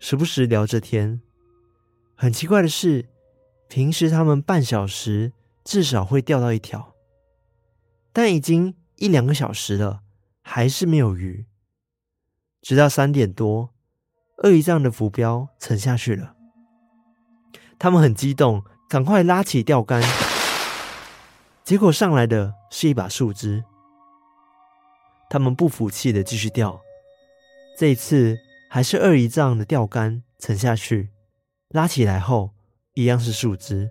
[0.00, 1.20] 时不时聊着天。
[2.16, 3.08] 很奇怪的是，
[3.68, 6.92] 平时他们半小时至少会钓到一条，
[8.12, 10.02] 但已经一两个小时了，
[10.42, 11.46] 还是没有鱼。
[12.60, 13.72] 直到三点多，
[14.42, 16.34] 二姨丈的浮标沉下去了，
[17.78, 20.02] 他们很激动，赶快拉起钓竿。
[21.64, 23.64] 结果上来的是一把树枝，
[25.30, 26.80] 他们不服气的继续钓，
[27.78, 28.36] 这一次
[28.68, 31.10] 还是二姨丈的钓竿沉下去，
[31.70, 32.50] 拉起来后
[32.92, 33.90] 一样是树枝。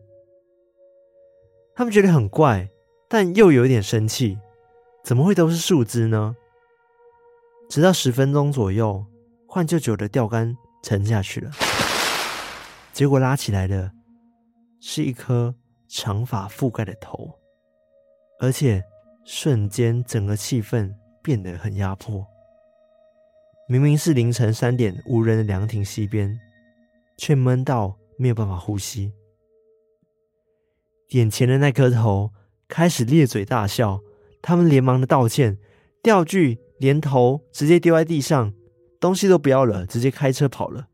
[1.76, 2.70] 他们觉得很怪，
[3.10, 4.38] 但又有点生气，
[5.04, 6.36] 怎么会都是树枝呢？
[7.68, 9.06] 直到十分钟左右，
[9.56, 11.50] 换舅舅的钓竿沉下去了，
[12.92, 13.90] 结果拉起来的
[14.82, 15.56] 是一颗
[15.88, 17.40] 长发覆盖的头。
[18.42, 18.84] 而且
[19.24, 22.28] 瞬间，整个气氛变得很压迫。
[23.70, 26.38] 明明是凌晨三点无人的凉亭西边，
[27.18, 29.14] 却闷到没有办法呼吸。
[31.12, 32.34] 眼前的那颗头
[32.68, 34.02] 开始咧嘴大笑，
[34.42, 35.58] 他们连忙的道歉，
[36.04, 38.54] 钓具连头直接丢在地上，
[39.06, 40.88] 东西都不要了，直接开车跑了。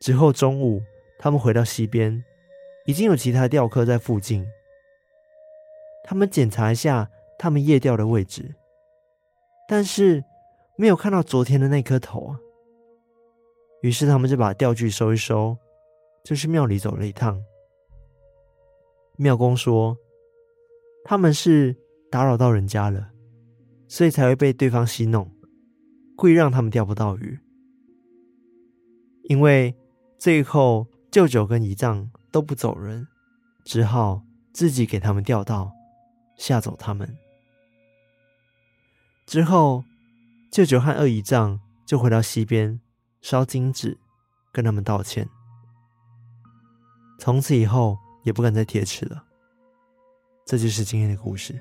[0.00, 0.80] 之后中午，
[1.18, 2.24] 他们回到溪边，
[2.86, 4.46] 已经有其他钓客在附近。
[6.04, 8.54] 他们检查一下他们夜钓的位置，
[9.68, 10.24] 但是
[10.78, 12.40] 没有看到昨天的那颗头啊。
[13.82, 15.54] 于是他们就把钓具收一收，
[16.24, 17.44] 就去庙里走了一趟。
[19.16, 19.94] 庙公说
[21.04, 21.76] 他们是
[22.10, 23.10] 打扰到人家了，
[23.86, 25.30] 所以才会被对方戏弄，
[26.18, 27.38] 故意让他们钓不到鱼。
[29.28, 29.76] 因为
[30.18, 33.06] 最后舅舅跟姨丈都不走人，
[33.64, 35.72] 只好自己给他们钓到。
[36.36, 37.18] 吓走他们
[39.26, 39.82] 之后，
[40.52, 42.80] 舅舅和二姨丈就回到溪边
[43.20, 43.98] 烧金纸，
[44.52, 45.28] 跟他们道歉。
[47.18, 49.24] 从此以后也不敢再铁齿了。
[50.46, 51.60] 这就是今天的故事。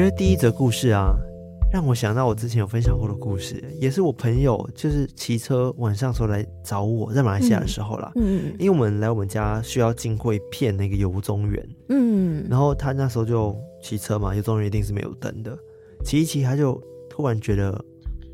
[0.00, 1.14] 觉得第一则故事啊，
[1.70, 8.10] 让我想到我之前有分享过的故事，也是我朋友就是骑车晚上时候来找我，在马来西亚的时候啦。
[8.14, 15.54] 嗯，因为我们来我们家需要经过一片那个油棕园，嗯，然后他那时候就骑车嘛，油棕园一定是没有灯的，
[16.02, 17.78] 骑一骑他就突然觉得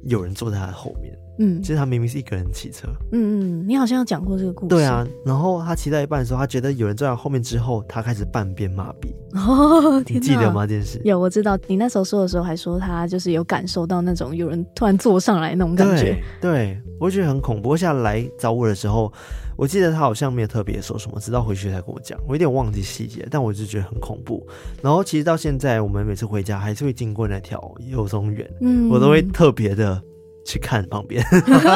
[0.05, 1.13] 有人坐在他的后面。
[1.39, 2.89] 嗯，其实他明明是一个人骑车。
[3.13, 4.69] 嗯嗯，你好像有讲过这个故事。
[4.69, 9.13] 对啊，然后他骑到一半的时候，他觉得有人坐在后面之后，他开始半边麻痹。
[9.35, 10.67] 哦，天哪，你记得吗？
[10.67, 11.01] 这件事？
[11.05, 11.59] 有，我知道。
[11.67, 16.19] 你那时候说的时候，还说他就是有感受到那种有人突然坐上来那种感觉。
[16.41, 17.77] 对，对我觉得很恐怖。
[17.77, 19.13] 下来找我的时候，
[19.57, 22.19] 我记得他好像没有特别说什么，直到回去才跟我讲。
[22.27, 24.47] 我有点忘记细节，但我就觉得很恐怖。
[24.83, 30.01] 然后其实到现在，我们每次回家还是会经过那条幼松园，嗯，我都会特别的。
[30.47, 31.23] 去看旁边，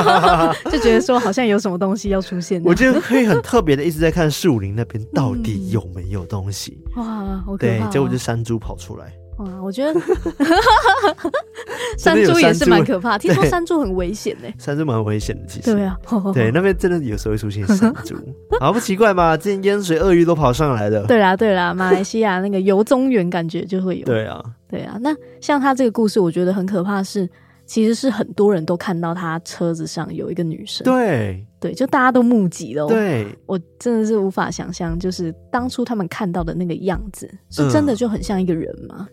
[0.71, 2.63] 就觉得说好像有什么东西要出现。
[2.65, 6.79] 我觉得可以很特别的一直在看树林那边到底有没有东西。
[6.97, 7.81] 嗯、哇，好可怕、哦！
[7.81, 9.13] 对，结果就山猪跑出来。
[9.39, 9.99] 哇，我觉得
[11.99, 13.19] 山猪也是蛮可怕。
[13.19, 14.49] 听说山猪很危险呢。
[14.59, 15.73] 山猪蛮危险的，其实。
[15.75, 15.97] 对啊，
[16.33, 18.15] 对，那边真的有时候会出现山猪，
[18.61, 19.37] 好不奇怪嘛？
[19.37, 21.05] 之前淹水鳄鱼都跑上来的。
[21.07, 24.05] 对啦，对啦，马来西亚那个游中原感觉就会有。
[24.05, 24.97] 对啊，对啊。
[25.01, 27.29] 那像他这个故事，我觉得很可怕是。
[27.71, 31.47] 其实是很多人都看到他车子上有一个女生，对。
[31.61, 32.85] 对，就大家都目击了。
[32.89, 39.07] 对，我真的是无法想象，就是当初他们看到的那个样子，是真的就很像一个人吗？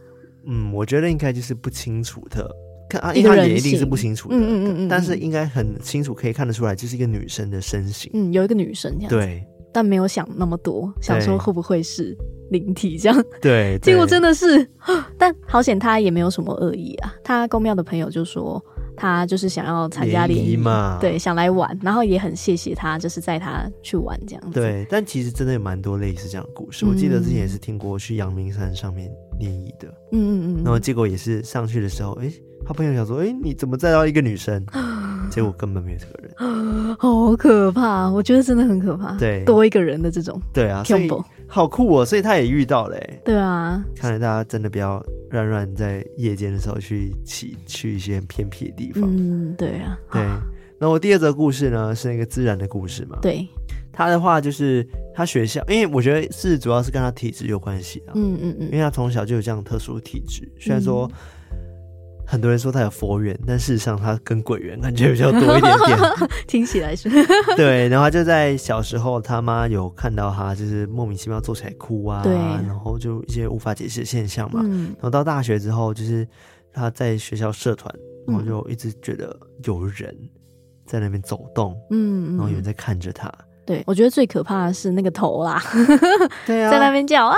[0.47, 2.49] 嗯，我觉得应该就是不清楚的，
[2.89, 9.45] 看啊，因为他也一定是不清楚的，嗯嗯嗯嗯，但是应该很清楚可以看得出来，就是一个女生的身形，嗯，有一个女生这样子，对，
[9.77, 12.17] 但没有想那么多，想说会不会是。
[12.49, 14.65] 灵体这样，对， 结果真的是，
[15.19, 17.13] 但好险他也没有什么恶意啊。
[17.21, 18.63] 他公庙的朋友就说，
[18.95, 24.61] 他就是想要参加联谊嘛，对，想来玩，然后也很谢谢他，就是载他去玩这样子。
[24.61, 26.85] 对，但其实真的有蛮多类似这样的故事。
[26.85, 29.11] 嗯、我记得之前也是听过去阳明山上面
[29.41, 34.61] 联谊的，嗯嗯嗯，然后结果也是上去的时候，哎、欸，他朋友想说，哎、欸，你怎么载到一个女生？
[35.31, 36.33] 结果根本没有这个人，
[36.97, 38.09] 好可怕！
[38.09, 39.17] 我觉得真的很可怕。
[39.17, 41.09] 对，多一个人的这种，对啊，所以
[41.47, 42.05] 好酷哦！
[42.05, 43.83] 所以他也遇到了，对啊。
[43.95, 49.03] 看来大家真的不要乱乱在夜间的时候去骑去一些偏僻的地方。
[49.05, 49.97] 嗯，对啊。
[50.11, 50.25] 对，
[50.79, 53.17] 那我第二则故事呢，是那个自然的故事嘛。
[53.21, 53.45] 对，
[53.91, 58.11] 他的话就是他学校，因为我觉得是主要是跟他体质有关系啊。
[58.15, 61.09] 嗯嗯嗯，因为他从小就有这样特殊的体质，虽然说。
[62.29, 65.97] 很多人说他有佛缘，但事实上他跟鬼缘感觉比较多一点点。
[66.45, 67.09] 听起来是。
[67.55, 74.59] 对，然后他就在小时候，他妈有看到他就是莫名其妙坐起来哭啊，对，然后就一些无法解释的现象嘛。
[74.65, 74.87] 嗯。
[74.95, 76.27] 然后到大学之后，就是
[76.73, 77.93] 他在学校社团，
[78.27, 80.13] 然后就一直觉得有人
[80.85, 83.31] 在那边走动，嗯，然后有人在看着他。
[83.65, 85.61] 对，我觉得最可怕的是那个头啦，
[86.45, 87.35] 对啊， 在那边叫啊，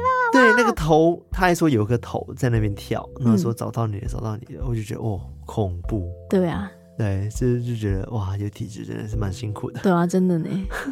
[0.00, 0.32] 了。
[0.32, 6.10] 对，那个头，他还说有个头在那边跳，然后说找到你了，找到你了，我就觉得哦，恐怖。
[6.28, 6.70] 对啊。
[6.98, 9.78] 对，就是就觉得哇，有体质真的是蛮辛苦的。
[9.84, 10.48] 对啊，真的呢，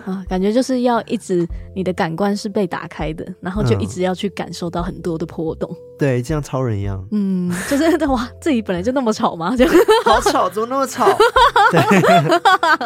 [0.06, 5.68] 啊，感觉就是要一直你的感官是被打开的，然后就一直要去感受到很多的波动。
[5.72, 7.04] 嗯、对，就像超人一样。
[7.10, 9.56] 嗯，就是哇，自己本来就那么吵吗？
[9.58, 9.66] 就
[10.04, 11.06] 好吵，怎么那么吵？
[11.72, 11.80] 对，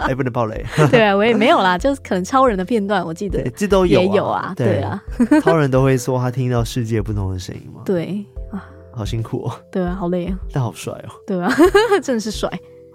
[0.00, 0.64] 还 不能爆雷。
[0.90, 4.54] 对啊，我也没有啦，就是可能超人的片段，我记得这都有，也有啊。
[4.56, 5.02] 对，对啊，
[5.44, 7.83] 超人都会说他听到世界不同的声音嘛。
[7.85, 9.52] 对啊，好辛苦哦。
[9.70, 10.38] 对啊，好累啊。
[10.50, 11.12] 但好帅哦。
[11.26, 11.52] 对啊，
[12.02, 12.50] 真的是帅。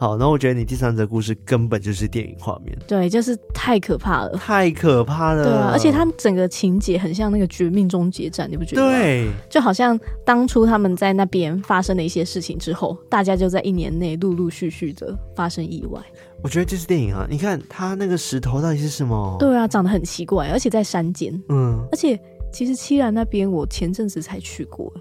[0.06, 8.84] 好，然后我觉得你第三则故事根本就是电影画面，对，就是太可怕了，太可怕了，对啊，而且他们整个情节很像那个《绝命终结战》，你不觉得？
[8.84, 15.99] 对，就好像当初他们在那边发生了一些事情之后，大家就在一年内陆陆续续的发生意外。
[16.43, 19.36] 我觉得这是电影啊，你看他那个石头到底是什么？
[19.39, 22.16] 对啊，长得很奇怪，而且在山间，嗯，而且
[22.53, 24.93] 其实七兰那边我前阵子才去过。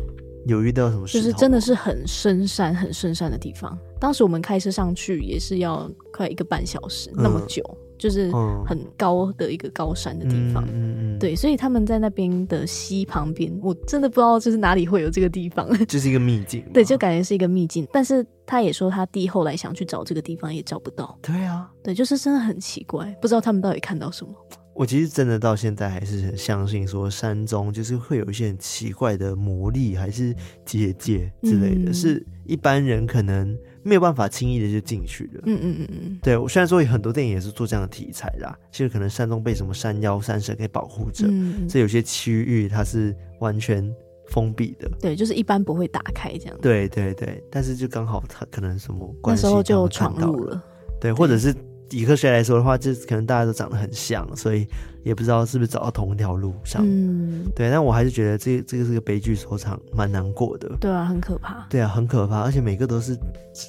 [0.46, 1.18] 有遇到什么事？
[1.18, 3.78] 就是真的是很深山、很深山的地方。
[4.00, 7.62] 当时我们开车上去也是要快一个半小时，嗯、那么久，
[7.96, 8.30] 就是
[8.66, 10.64] 很高的一个高山的地方。
[10.66, 11.18] 嗯嗯。
[11.18, 16.62] 对，所以他们在那边的溪旁边，我真的不知道就是哪里会有这个地方， 就是一个秘境。
[16.74, 17.86] 对，就感觉是一个秘境。
[17.92, 21.16] 但是他也说他弟后来想去找这个地方也找不到。
[21.22, 24.32] 对啊，对，就是真的很奇怪，不知道他们到底看到什么。
[24.74, 35.40] 我其实真的到现在还是很相信，说山中就是会有一些很奇怪的魔力，还是结界之类的，嗯、是一般人可能没有办法轻易的就进去的。
[35.44, 36.18] 嗯嗯嗯嗯。
[36.20, 43.88] 对，我虽然说有很多电影也是做这样的题材啦，其实可能山中被什么山妖、山神给保护着，嗯、所以有些区域它是完全
[44.30, 44.90] 封闭的。
[45.00, 46.58] 对，就是一般不会打开这样。
[46.60, 50.60] 对对对，但是就刚好它可能什么关系，那时候就闯入了。
[51.00, 51.54] 对，或者是。
[51.90, 54.66] 以科学来说的话，就可能大家都长得很像，所以
[55.02, 56.82] 也不知道是不是走到同一条路上。
[56.84, 60.68] 嗯，对，但我还是觉得这这个是个悲剧收场，蛮难过的。
[60.80, 61.66] 对啊，很可怕。
[61.68, 63.16] 对啊，很可怕，而且每个都是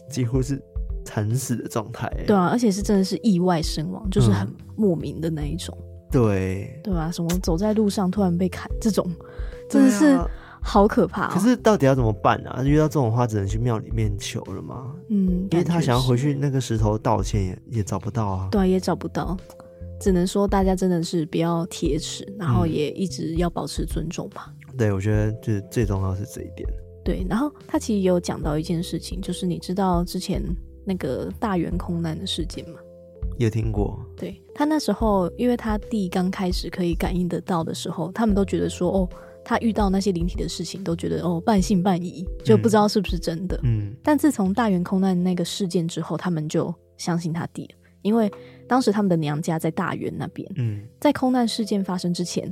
[0.09, 0.61] 几乎是
[1.03, 2.11] 惨死的状态。
[2.25, 5.77] 对啊，而且是真的是意外身亡，就是很莫名的那一种。
[5.79, 9.05] 嗯、对，对啊，什么走在路上突然被砍这种，
[9.69, 10.17] 真的是。
[10.67, 11.29] 好可怕、哦！
[11.31, 12.63] 可是到底要怎么办啊？
[12.63, 14.95] 遇到这种话，只能去庙里面求了吗？
[15.09, 18.49] 嗯，因为他想要回去那个石头道歉也，也也找不到啊。
[18.51, 19.37] 对，也找不到，
[20.01, 24.51] 只能说大家真的是不要铁齿，然后也一直要保持尊重吧。
[24.71, 26.67] 嗯、对，我觉得就是最重要是这一点。
[27.03, 30.41] 对，然后他其实也有讲到一件事情，就是你知道之前
[30.83, 32.79] 那个大圆空难的事件吗？
[33.37, 34.03] 有听过。
[34.17, 39.07] 对，他那时候，因为他弟刚开始可以感应得到的时候，他们都觉得说哦。
[39.45, 43.57] 他遇到那些灵体的事情，都觉得哦半信半疑，就不知道是不是真的。
[43.63, 48.29] 嗯，但自从大圆空难那个事件之后，他们就相信他弟了，因为
[48.67, 50.51] 当时他们的娘家在大圆那边。
[50.57, 52.51] 嗯，在空难事件发生之前，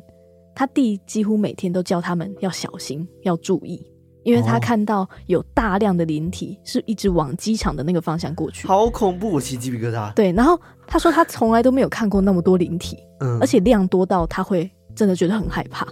[0.53, 3.83] 他弟几乎每天都叫他们要小心，要注意，
[4.23, 8.67] 因为他看到有大量的灵体是一直往机场的那个方向过去。
[8.67, 10.13] 好恐怖，我起鸡皮疙瘩。
[10.13, 15.87] 对，然后他说他从来都没有看过那么多灵体，嗯，而且量多到他会真的觉得很害怕。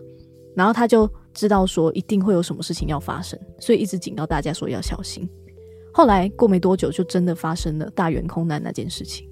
[0.56, 5.28] 然后他就知道说一定会有什么事情要发生，所以一直警告大家说要小心。
[5.93, 9.28] 后来过没多久，就真的发生了大圆空难那件事情。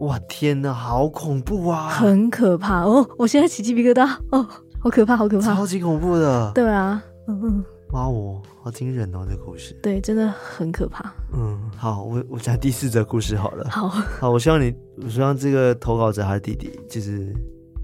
[0.00, 1.88] 哇，天哪，好恐怖啊！
[1.88, 4.44] 很可怕哦，我现在起鸡皮疙瘩哦，
[4.80, 6.50] 好可怕，好可怕，超级恐怖的。
[6.52, 9.72] 对啊，嗯嗯，哇哦，好惊人哦，这故事。
[9.80, 11.14] 对，真的很可怕。
[11.32, 13.70] 嗯，好，我我讲第四则故事好了。
[13.70, 17.32] 好，好，我希望你，我希望这个投稿者他的弟弟就是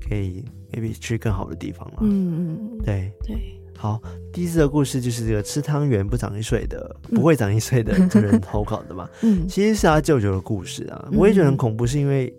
[0.08, 0.44] 可以。
[0.72, 1.98] Maybe 去更好的地方了。
[2.02, 3.36] 嗯嗯，对对。
[3.76, 3.98] 好，
[4.30, 9.08] 第一次的故事就是这个吃汤圆不长一岁的，嗯、不会长一岁的这个人投稿的嘛。
[9.22, 11.08] 嗯，其实是他舅舅的故事啊。
[11.10, 12.30] 嗯、我也觉得很恐怖，是因为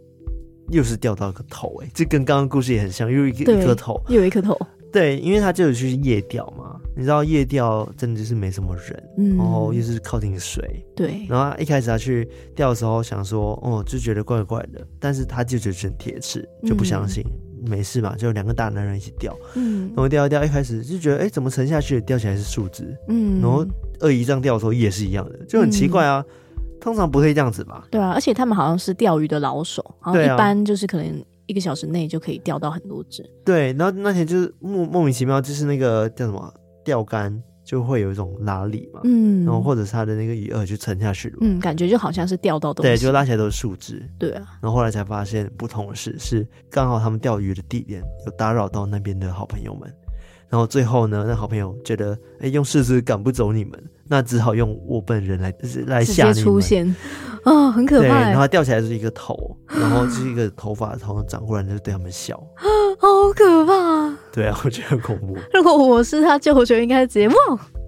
[0.70, 4.56] 又是掉到个头、欸，哎，这跟刚刚故事也很像，又一个一颗头，又有一颗头。
[4.92, 11.26] 对，因为他舅舅去夜钓嘛，你知道夜钓真的就是没什么人，嗯，然后又是靠近水，对。
[11.28, 17.24] 然后一开始他去钓的时候，想说，哦，就觉得怪怪的，但是他舅舅是很铁齿，就不相信。
[17.26, 23.66] 嗯没事嘛，就两个大男人一起钓，嗯，然后钓一钓，一开始就觉得，哎，怎么沉下去，钓起来是树枝，嗯，然后
[24.00, 26.26] 二姨这样钓的时候也是一样的，就很奇怪啊，
[26.58, 27.88] 嗯、通常不会这样子吧？
[27.92, 33.24] 对啊，而且他们好像是钓鱼的老手，然后一般就是可能一个小时内就可以钓到很多只。
[33.46, 36.54] 对，然后那天就是莫莫名其妙，就是那个叫什么
[36.84, 37.42] 钓竿。
[37.72, 49.90] 就会有一种拉力嘛，嗯，然后或者是他的那个鱼饵就沉下去了，嗯，感觉就好像是钓到东西，对，就拉起来都是树枝，对啊，然后后来才发现不同的是，是刚好他们钓鱼的地点有打扰到那边的好朋友们，
[50.50, 55.54] 然后最后呢，那好朋友觉得，哎，用树枝赶不走你们，那只好用我本人来
[55.88, 56.94] 来吓你们，出现，
[57.46, 62.36] 哦，很可怕，对，然后钓起来就是一个头，然后是一个头发头上长过来就对他们笑，
[63.00, 64.01] 好可怕，
[64.34, 65.38] 对啊，我觉得很恐怖。
[65.54, 67.36] 如果我是他舅舅，应该直接哇。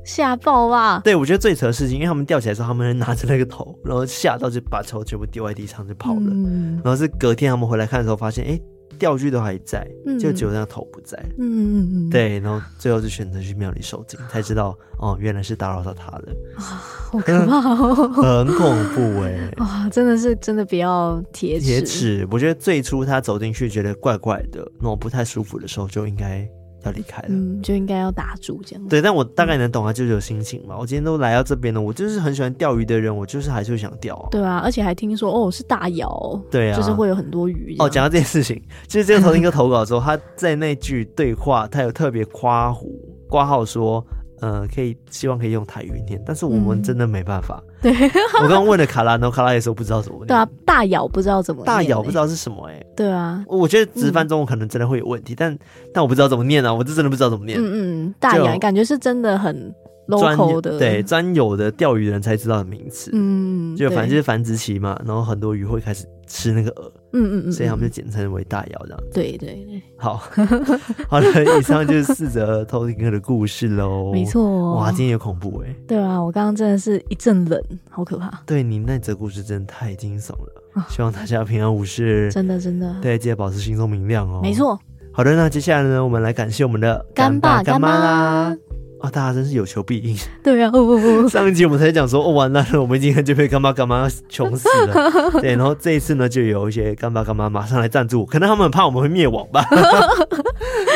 [0.05, 0.99] 吓爆吧！
[1.01, 6.19] 对，我觉得最扯的事情，因为他们吊起来的时候，他们拿着那个头，然后吓到就把头全部丢在地上就跑了。
[6.25, 8.59] 嗯、然后是隔天他们回来看的时候，发现哎，
[8.99, 11.17] 钓具都还在，嗯、就只有那个头不在。
[11.37, 12.09] 嗯嗯嗯。
[12.09, 16.33] 对，然后最后就选择去庙里受惊，才知道哦，原来是打扰到他了。
[16.55, 17.95] 啊，好可怕哦！
[18.13, 19.51] 很恐怖哎！
[19.59, 21.65] 哇，真的是真的比较铁齿。
[21.65, 26.47] 铁齿，我觉得最初他走进去觉得怪怪的，那种不太舒服的时候，就应该。
[26.83, 28.87] 要离开了，嗯，就应该要打住这样。
[28.87, 30.75] 对，但我大概能懂他舅舅心情嘛。
[30.77, 34.27] 我今天都来到这边了，我就是很喜欢钓鱼的人，我就是还是会想钓啊。
[34.31, 37.75] 对啊，而且还听说哦是大窑，对啊，就是会有很多鱼。
[37.79, 44.05] 哦，讲到这件事情，就是这个 头听哥投稿之后，他在那句对话，他有特别夸胡挂号说。
[44.43, 47.63] 呃，可以希望可以用台语念，但是我们真的没办法。
[47.81, 50.27] 嗯、 对， 我刚刚问了卡拉，然后卡拉也说不知道怎么念。
[50.27, 51.65] 对啊，大咬不知道怎么念。
[51.65, 52.85] 大咬不知道是什么哎、欸。
[52.93, 55.57] 对啊，我觉得直翻中文可能真的会有问题，嗯、但
[55.93, 57.57] 但我不知道怎么念啊，我这真的不知道怎么念。
[57.57, 57.63] 嗯
[58.07, 59.73] 嗯，大咬感觉是真的很专
[60.07, 63.11] local 的对专有的钓鱼人才知道的名词。
[63.13, 69.09] 嗯，就反正就是繁殖期嘛，然后很多鱼会开始吃那个饵，嗯嗯嗯，所以他们就简称为大鰩这样子。
[69.13, 70.21] 对对对，好，
[71.07, 74.11] 好了，以上就是四则偷听课的故事喽。
[74.13, 74.75] 没错。
[74.75, 75.75] 哇，今天有恐怖哎。
[75.87, 78.41] 对啊，我刚刚真的是一阵冷，好可怕。
[78.45, 82.31] 对你那则故事真的太惊悚了，希望大家平安无事。
[82.33, 82.95] 真的真的。
[83.01, 84.39] 对，记得保持心中明亮哦。
[84.41, 84.77] 没错。
[85.11, 88.57] 好的，那接下来呢，我们来感谢我们的干爸干妈啦。
[89.03, 90.15] 啊，大家真是有求必应。
[90.41, 95.11] 对啊，哦哦哦 上一集我们才讲说，哦，完了，我们今天就被干爸干妈穷死了。
[95.41, 99.61] 对，然后这一次呢，就有一些干爸干妈马上来赞助，可能他们很怕我们会灭亡吧。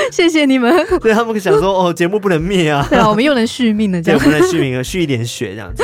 [0.10, 0.74] 谢谢你们。
[1.02, 2.88] 对，他们想说，哦，节目不能灭啊。
[2.90, 4.18] 对啊，我们又能续命了，这样。
[4.18, 5.84] 对，我们能续命了，续一点血这样子。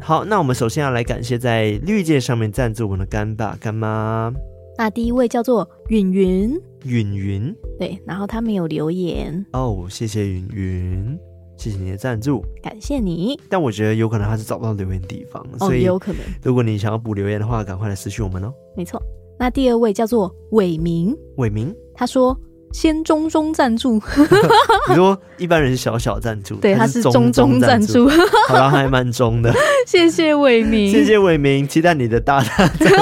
[0.00, 4.32] 好，那我们首先要来感谢在绿界上面赞助我们的干爸干妈。
[4.78, 6.54] 那第一位叫做允云，
[6.84, 9.44] 允云，对，然后他没有留言。
[9.52, 11.18] 哦，谢谢允云。
[11.56, 13.38] 谢谢你的赞助，感谢你。
[13.48, 16.20] 但我觉得有可能他是找不到留言地方，哦，所以有可能。
[16.42, 18.52] 如果你想要补留言的话，赶快来私讯我们哦。
[18.76, 19.02] 没错。
[19.38, 22.38] 那第二位叫做伟明，伟明，他说
[22.72, 24.00] 先中中赞助。
[24.88, 28.08] 你说一般人是小小赞助， 对，他是中中赞助，
[28.48, 29.52] 好像还蛮中的。
[29.86, 32.94] 谢谢伟明，谢谢伟明，期待你的大大赞助。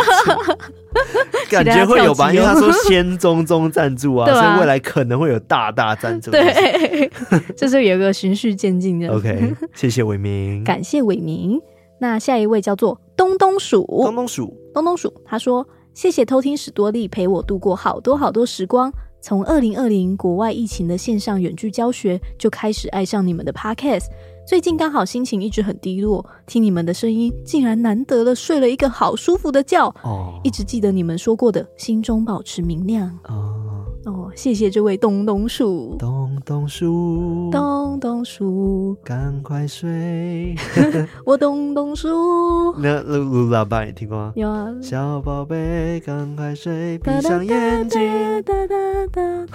[1.54, 6.30] 感觉会有吧，因为他说先中中赞助 啊，所以未来可能会有大大赞助。
[6.30, 7.10] 对，
[7.56, 9.08] 就是有个循序渐进的。
[9.08, 11.60] OK，谢谢伟明，感谢伟明。
[12.00, 18.92] 那下一位叫做东东鼠，东东鼠，东东鼠，他说谢谢偷听史多利陪我度过好多好多时光。
[19.22, 24.08] 从二零二零国外疫情的线上远距教学，就开始爱上你们的 Podcast。
[24.46, 29.88] 最近刚好心情一直很低落，听你们的声音，竟然难得了睡了一个好舒服的觉。
[30.02, 33.08] 哦，一直记得你们说过的，心中保持明亮。
[33.26, 33.63] 哦
[34.06, 35.96] 哦，谢谢这位东东树。
[35.98, 40.54] 东东树，东东树，赶快睡。
[41.24, 42.74] 我东东树。
[42.78, 44.32] 那噜噜喇叭你听过吗？
[44.36, 44.68] 有啊。
[44.82, 48.00] 小宝贝，赶快睡，闭上眼睛。
[48.42, 48.74] 哒哒
[49.10, 49.46] 哒。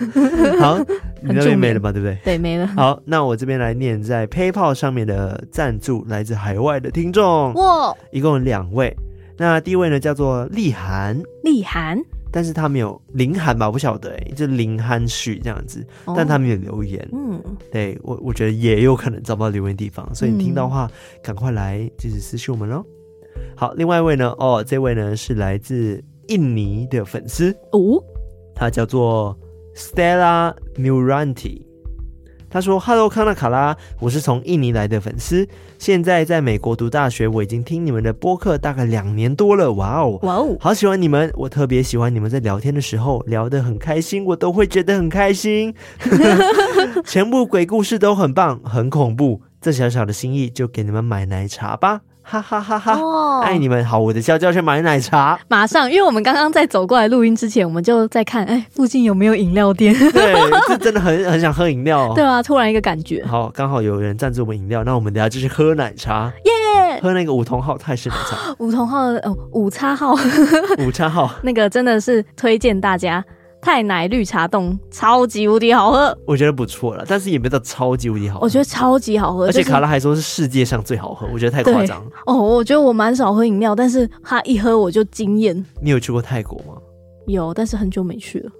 [0.58, 0.78] 好，
[1.20, 1.92] 你那边没了吧？
[1.92, 2.16] 对不对？
[2.24, 2.66] 对，没了。
[2.68, 7.52] 好，那我这边来念在 PayPal 上面的赞助，来自海外的听众。
[7.52, 8.96] 哇，一共有两位。
[9.36, 11.20] 那第一位呢，叫做丽涵。
[11.44, 12.02] 丽涵。
[12.38, 13.66] 但是他没有林涵吧？
[13.66, 17.04] 我不晓得哎、欸，就林涵旭这样子，哦、但他没有留言。
[17.12, 20.88] 嗯，对我我觉得也有可能找不到留言地方，所以你听到的话，
[21.20, 22.86] 赶、嗯、快来就是私信我们喽。
[23.56, 24.32] 好，另外一位呢？
[24.38, 28.00] 哦，这位呢是来自印尼的粉丝哦，
[28.54, 29.36] 他叫做
[29.74, 31.60] Stella Muranti。
[32.50, 35.46] 他说：“Hello，康纳卡拉，我是从印尼来的粉丝，
[35.78, 37.28] 现在在美国读大学。
[37.28, 39.72] 我已经听你们的播客大概两年多了。
[39.72, 41.30] 哇哦，哇哦，好喜欢你们！
[41.34, 45.74] 我特别喜欢你们在聊天的时候聊得很开心，我都会觉得很开心。
[47.04, 49.42] 全部鬼故事都很棒，很恐怖。
[49.60, 52.00] 这小小的心意就给你们买奶茶吧。”
[52.30, 52.92] 哈哈哈哈！
[52.92, 53.82] 哦，爱你们！
[53.86, 59.94] 好，我的娇娇去买奶茶，马上，因为我们刚刚在走过来录音之前，我们就在看，哎，附近有没有饮料店？
[60.12, 60.34] 对，
[60.68, 62.12] 是真的很很想喝饮料。
[62.14, 63.24] 对啊，突然一个感觉。
[63.24, 67.00] 好，刚好有人赞助我们饮料，那我们等下就去喝奶茶，耶！
[67.00, 70.14] 喝那个五同号泰式奶茶，五同号哦，五叉号，
[70.86, 73.24] 五叉号， 那个真的是推荐大家。
[73.60, 78.44] 泰奶绿茶冻超级无敌好喝，我觉得不错了，但是也没到超级无敌好喝。
[78.44, 82.04] 我觉得超级好喝，而且卡拉还说是世界上最好喝，我觉得太夸张。
[82.26, 85.64] 哦，我觉得我蛮少喝饮料，但是他一喝我就惊艳。
[85.82, 86.80] 你有去过泰国吗？
[87.26, 88.50] 有，但是很久没去了。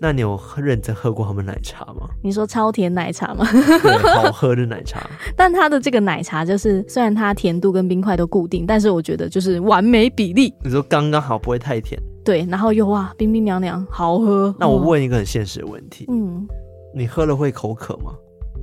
[0.00, 2.08] 那你有认真喝过他们奶茶吗？
[2.22, 3.44] 你说超甜奶茶吗？
[3.50, 5.08] 对，好喝的奶茶。
[5.36, 10.54] 但它的这个奶茶就是，虽然它甜度跟冰块都固定，但是我觉得就是完美比例。
[10.62, 12.00] 你说刚刚好，不会太甜。
[12.24, 14.54] 对，然后又哇，冰冰凉凉，好喝。
[14.58, 16.46] 那我问一个很现实的问题，嗯，
[16.94, 18.12] 你喝了会口渴吗？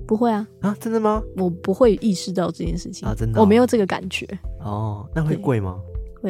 [0.07, 0.47] 不会啊。
[0.61, 1.21] 啊，真的吗？
[1.35, 4.25] 我不会意识到这件事情啊，真的，我没有这个感觉。
[4.63, 5.79] 哦，那会贵吗？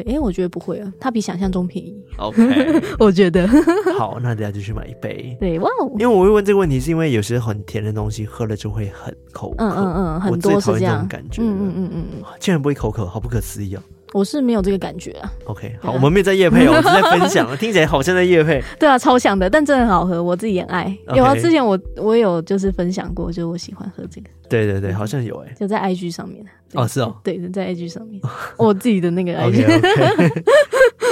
[0.02, 1.96] 对，哎，我觉得不会啊，它比想象中便宜。
[2.18, 2.42] OK，
[3.00, 3.48] 我觉得。
[3.98, 5.34] 好，那等下就去买一杯。
[5.40, 5.90] 对，哇哦。
[5.98, 9.64] 因为我会问这个问题，是因为有些很甜的东西喝了就会很口渴。
[9.64, 11.40] 嗯嗯嗯，很多是这样感觉。
[11.40, 13.82] 嗯嗯嗯嗯，竟然不会口渴，好不可思议哦。
[14.16, 15.30] 我是没有这个感觉啊。
[15.44, 18.62] OK，好，我们没有在夜配哦， 我是在分享，听起来好像在夜配。
[18.78, 20.96] 对啊，超像的，但真的很好喝，我自己也爱。
[21.14, 24.28] 有啊，之前我我有就是分享过，就我喜欢喝这个。
[24.48, 26.42] 对对对，好像有哎，就在 IG 上面。
[26.72, 28.20] 哦，是哦，对，在 IG 上面，
[28.56, 29.64] 我自己的那个 IG。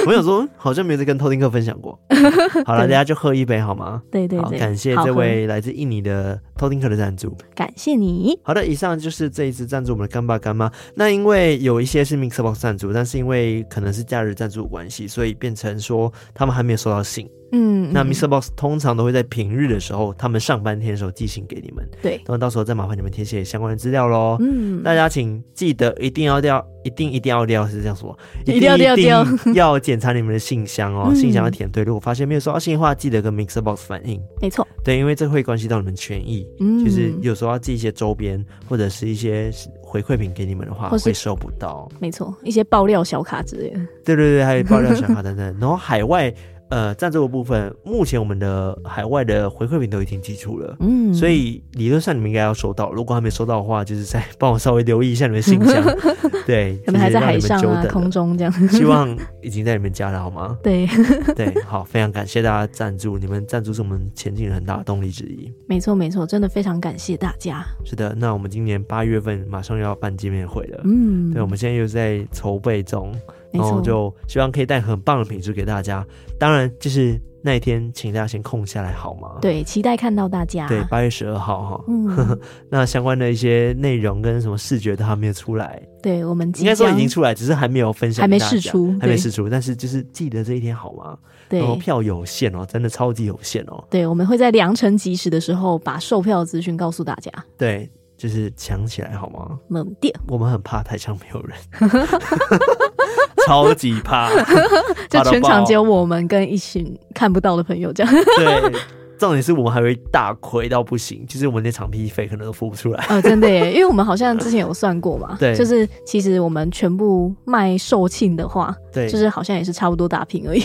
[0.07, 1.99] 我想说，好像没有在跟偷听客分享过。
[2.65, 4.01] 好了，大家就喝一杯好吗？
[4.11, 8.39] 对对对，感谢这位来自印尼的偷听客的赞助，感谢你。
[8.43, 10.71] 好的，以上就是这一次赞助我们的干爸干妈。
[10.95, 17.29] 那因为有一些是 MixerBox 赞助，但是因为可能是假日赞助关系，所以变成说他们还没有收到信。
[17.57, 21.87] 嗯，那 MixerBox 通常都会在平日的时候，他们上班天的时候寄信给你们。
[22.01, 24.35] 对，那到时候再麻烦你们填写相关的资料喽。
[24.41, 31.83] 嗯，大家请记得一定要掉，一定一定要掉，是这样说，一定要调调，要检查你们的信箱哦， 嗯、信箱要填对。
[31.83, 34.21] 如果发现没有收到信的话，记得跟 MixerBox 反映。
[34.41, 36.45] 没错，对，因为这会关系到你们权益。
[36.59, 39.49] 嗯，就是有时候要寄一些周边或者是一些
[39.81, 41.89] 回馈品给你们的话，会收不到。
[41.99, 43.79] 没错，一些爆料小卡之类的。
[44.03, 45.57] 对对对，还有爆料小卡 等等。
[45.59, 46.33] 然后海外。
[46.69, 52.91] 呃，赞助的部分，目前我们的海外的回馈品都已经寄出了，嗯，所以理论上你们应该要收到。
[52.91, 55.83] 如果还没收到的话，就是再帮我稍微留意一下你们信箱，
[56.45, 58.67] 对， 可能还在海上啊，空中这样。
[58.69, 60.57] 希望已经在你们家了，好吗？
[60.63, 60.87] 对，
[61.35, 65.51] 对，好，非常感谢大家赞助，你们赞助是我们前进的很大的动力之一。
[65.67, 67.63] 没错，没错，真的非常感谢大家。
[67.83, 73.13] 是的，那我们今年八月份马上要办见面会了，嗯，对，我们现在又在筹备中。
[73.57, 76.05] 然后就希望可以带很棒的品质给大家。
[76.39, 79.37] 当然，就是那一天，请大家先空下来好吗？
[79.41, 80.67] 对，期待看到大家。
[80.67, 81.83] 对，八月十二号哈。
[81.87, 82.39] 嗯。
[82.69, 85.81] 那相关的一些内容跟什么视觉都还没有出来。
[86.01, 89.49] 对，我们应该说已经出来，只是还没有分享，还没试出，还没试出。
[89.49, 91.17] 但是就是记得这一天好吗？
[91.47, 91.59] 对。
[91.59, 93.83] 然后票有限哦，真的超级有限哦。
[93.89, 97.31] 对，我们会在良辰吉时的时候把售票资讯告诉大家。
[97.57, 99.57] 对，就是抢起来好吗？
[99.67, 100.13] 猛电。
[100.27, 101.57] 我们很怕台上没有人。
[103.45, 104.29] 超级怕，
[105.07, 108.11] 就全场只有我们跟一群看不到的朋友这样。
[108.37, 108.73] 对，
[109.19, 113.05] 重点是我们还会大亏到不行，就是我们那场批费可能都付不出来。
[113.07, 120.63] 哦，真的耶，因为我们好像之前有算过嘛， 对，就是其实我们全部卖售罄的话，对，就是好像也是差不多打平而已。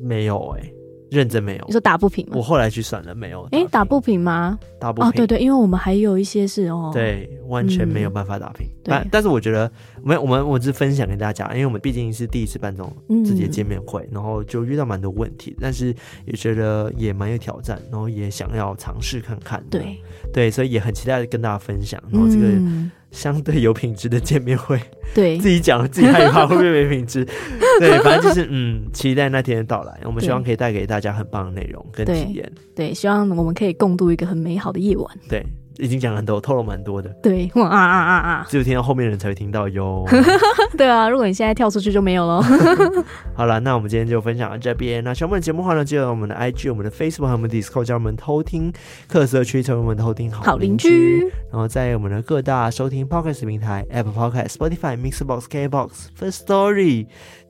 [0.00, 0.72] 没有哎。
[1.10, 2.32] 认真没有，你说打不平吗？
[2.36, 3.42] 我后来去算了，没有。
[3.52, 4.58] 哎、欸，打不平吗？
[4.80, 5.08] 打不平。
[5.08, 8.66] 哦，对对，因为我们还有一些是哦，对，完全没有办法打平。
[8.66, 9.70] 嗯、对，但是我觉得，
[10.02, 12.92] 没有我们我只是分享给大家，因为我们毕竟是第一次办这种
[13.24, 15.94] 自己的见面会，嗯、然后就遇到蛮多问题，但是
[16.24, 19.62] 也觉得也蛮有挑战，然后也想要尝试看看。
[19.70, 19.96] 对
[20.32, 22.46] 对，所以也很期待跟大家分享，然后这个。
[22.48, 24.80] 嗯相对有品质的见面会，
[25.14, 27.24] 对，自己讲自己害怕会不会没品质，
[27.80, 29.98] 对，反正就是嗯，期待那天的到来。
[30.04, 35.18] 我们希望可以带给大家很棒的内容跟体验，对，希望我们可以共度一个很美好的夜晚。
[35.28, 35.44] 对。
[35.78, 37.08] 已经讲很多，透露蛮多的。
[37.22, 38.46] 对，哇啊啊啊啊！
[38.48, 40.04] 只有听到后面的人才会听到哟。
[40.76, 42.42] 对啊，如果你现在跳出去就没有了。
[43.34, 45.02] 好了，那我们今天就分享到这边。
[45.04, 48.72] 那喜欢我们的节目的话呢，记得我们的 IG、我们的 Facebook 和我们的 Discord，叫我们偷听
[49.08, 51.20] 客社区，成为我们偷听好邻居。
[51.50, 57.06] 然后在我们的各大收听 Podcast 平台，Apple Podcast、Spotify、Mixbox、KBox、First Story。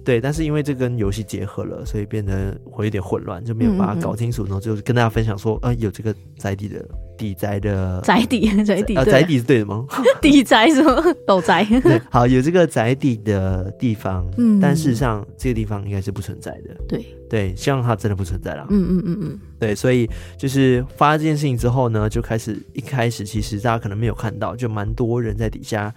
[0.03, 4.43] 对，但是因为这跟游戏结合了，所以变得会有点混乱，就没有把它搞清楚。
[4.43, 6.83] 嗯嗯，然后就跟大家分享说，呃，有这个宅地的
[7.17, 9.85] 地宅的宅地宅邸啊，宅邸 是对的吗？
[10.21, 11.03] 地宅什么？
[11.27, 11.63] 斗宅。
[11.83, 16.75] 对，好，有这个宅地的地方，嗯，但事实上这个地方应该是不存在的。
[16.87, 18.65] 对对，希望它真的不存在了。
[18.69, 25.93] 嗯嗯嗯嗯，对，所以就是发这件事情之后呢，就开始一开始其实大家可能没有看到，就蛮多人在底下。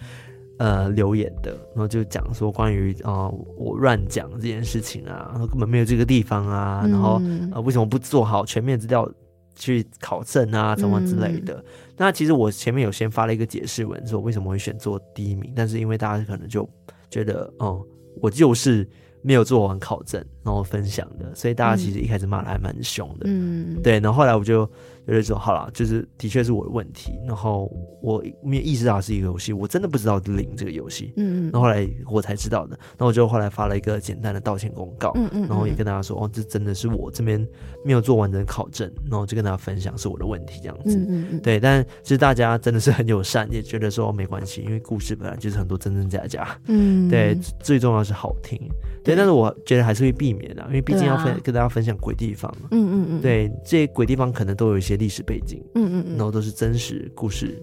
[0.63, 7.21] 呃，留言的，然后就讲说关于啊、呃，我乱讲这件事情啊，然后根本没有这个地方啊，嗯、然后
[7.53, 9.11] 呃，为什么不做好全面资料
[9.57, 11.55] 去考证啊，什么之类的？
[11.55, 11.65] 嗯、
[11.97, 16.69] 那其实我前面有先发了一个解释文，说为什么会选做第一名，但是因为大家可能就
[17.11, 17.87] 觉得，哦、嗯，
[18.21, 18.89] 我就是
[19.21, 24.69] 没有做完考证，然后分享的，所以大家其实一开始骂的还蛮凶的，嗯，对，然后后来我就。
[25.05, 27.19] 就是说，好了，就是的确是我的问题。
[27.27, 27.69] 然后
[28.01, 31.13] 我没有意识到是一个游戏，我真的不知道零这个游戏。
[31.17, 31.51] 嗯嗯。
[31.51, 32.79] 然后后来我才知道的。
[32.91, 35.11] 然后我就后来发了一个简单的道歉公告。
[35.17, 35.41] 嗯嗯。
[35.49, 37.45] 然后也跟大家说，哦，这真的是我这边
[37.85, 38.89] 没有做完整考证。
[39.11, 40.97] 然后就跟大家分享是我的问题这样子。
[40.97, 41.41] 嗯嗯嗯。
[41.41, 46.57] 对，但其实大家真的是很友善，也觉得说没关系，因为故事本来就是很多真真假假。
[46.69, 47.09] 嗯。
[47.09, 48.57] 对，最重要是好听。
[49.03, 52.53] 对，但是我觉得还是会避避免啊，因为毕竟要分、啊、跟大家分享鬼地方。
[52.71, 55.63] 嗯嗯嗯，对，这些鬼地方可能都有一些历史背景。
[55.75, 57.61] 嗯嗯嗯，然后都是真实故事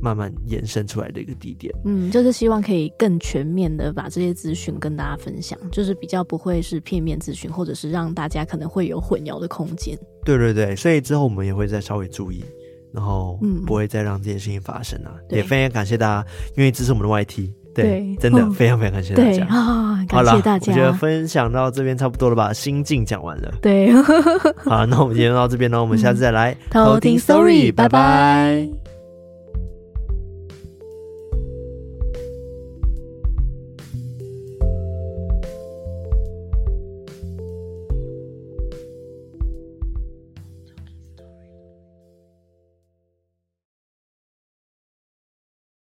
[0.00, 1.72] 慢慢延伸出来的一个地点。
[1.84, 9.98] 嗯，就是希望可以更全面的把这些资讯跟大家分享，就是比较不会是片面资讯，或者是让大家可能会有混淆的空间。
[10.24, 12.44] 对对对，所以之后我们也会再稍微注意，
[12.92, 15.14] 然后不会再让这件事情发生啊。
[15.30, 17.52] 嗯、也非常感谢大家，因为支持我们的 YT。
[17.74, 20.04] 对，对真的、嗯、非常非常感谢大家啊！
[20.08, 20.72] 感谢大家。
[20.72, 23.52] 我觉得分享到这边差不多了吧，心境讲完了。
[23.60, 23.92] 对，
[24.64, 28.81] 好，那我们今天到这边呢，我们下次再来偷听 Story，拜拜。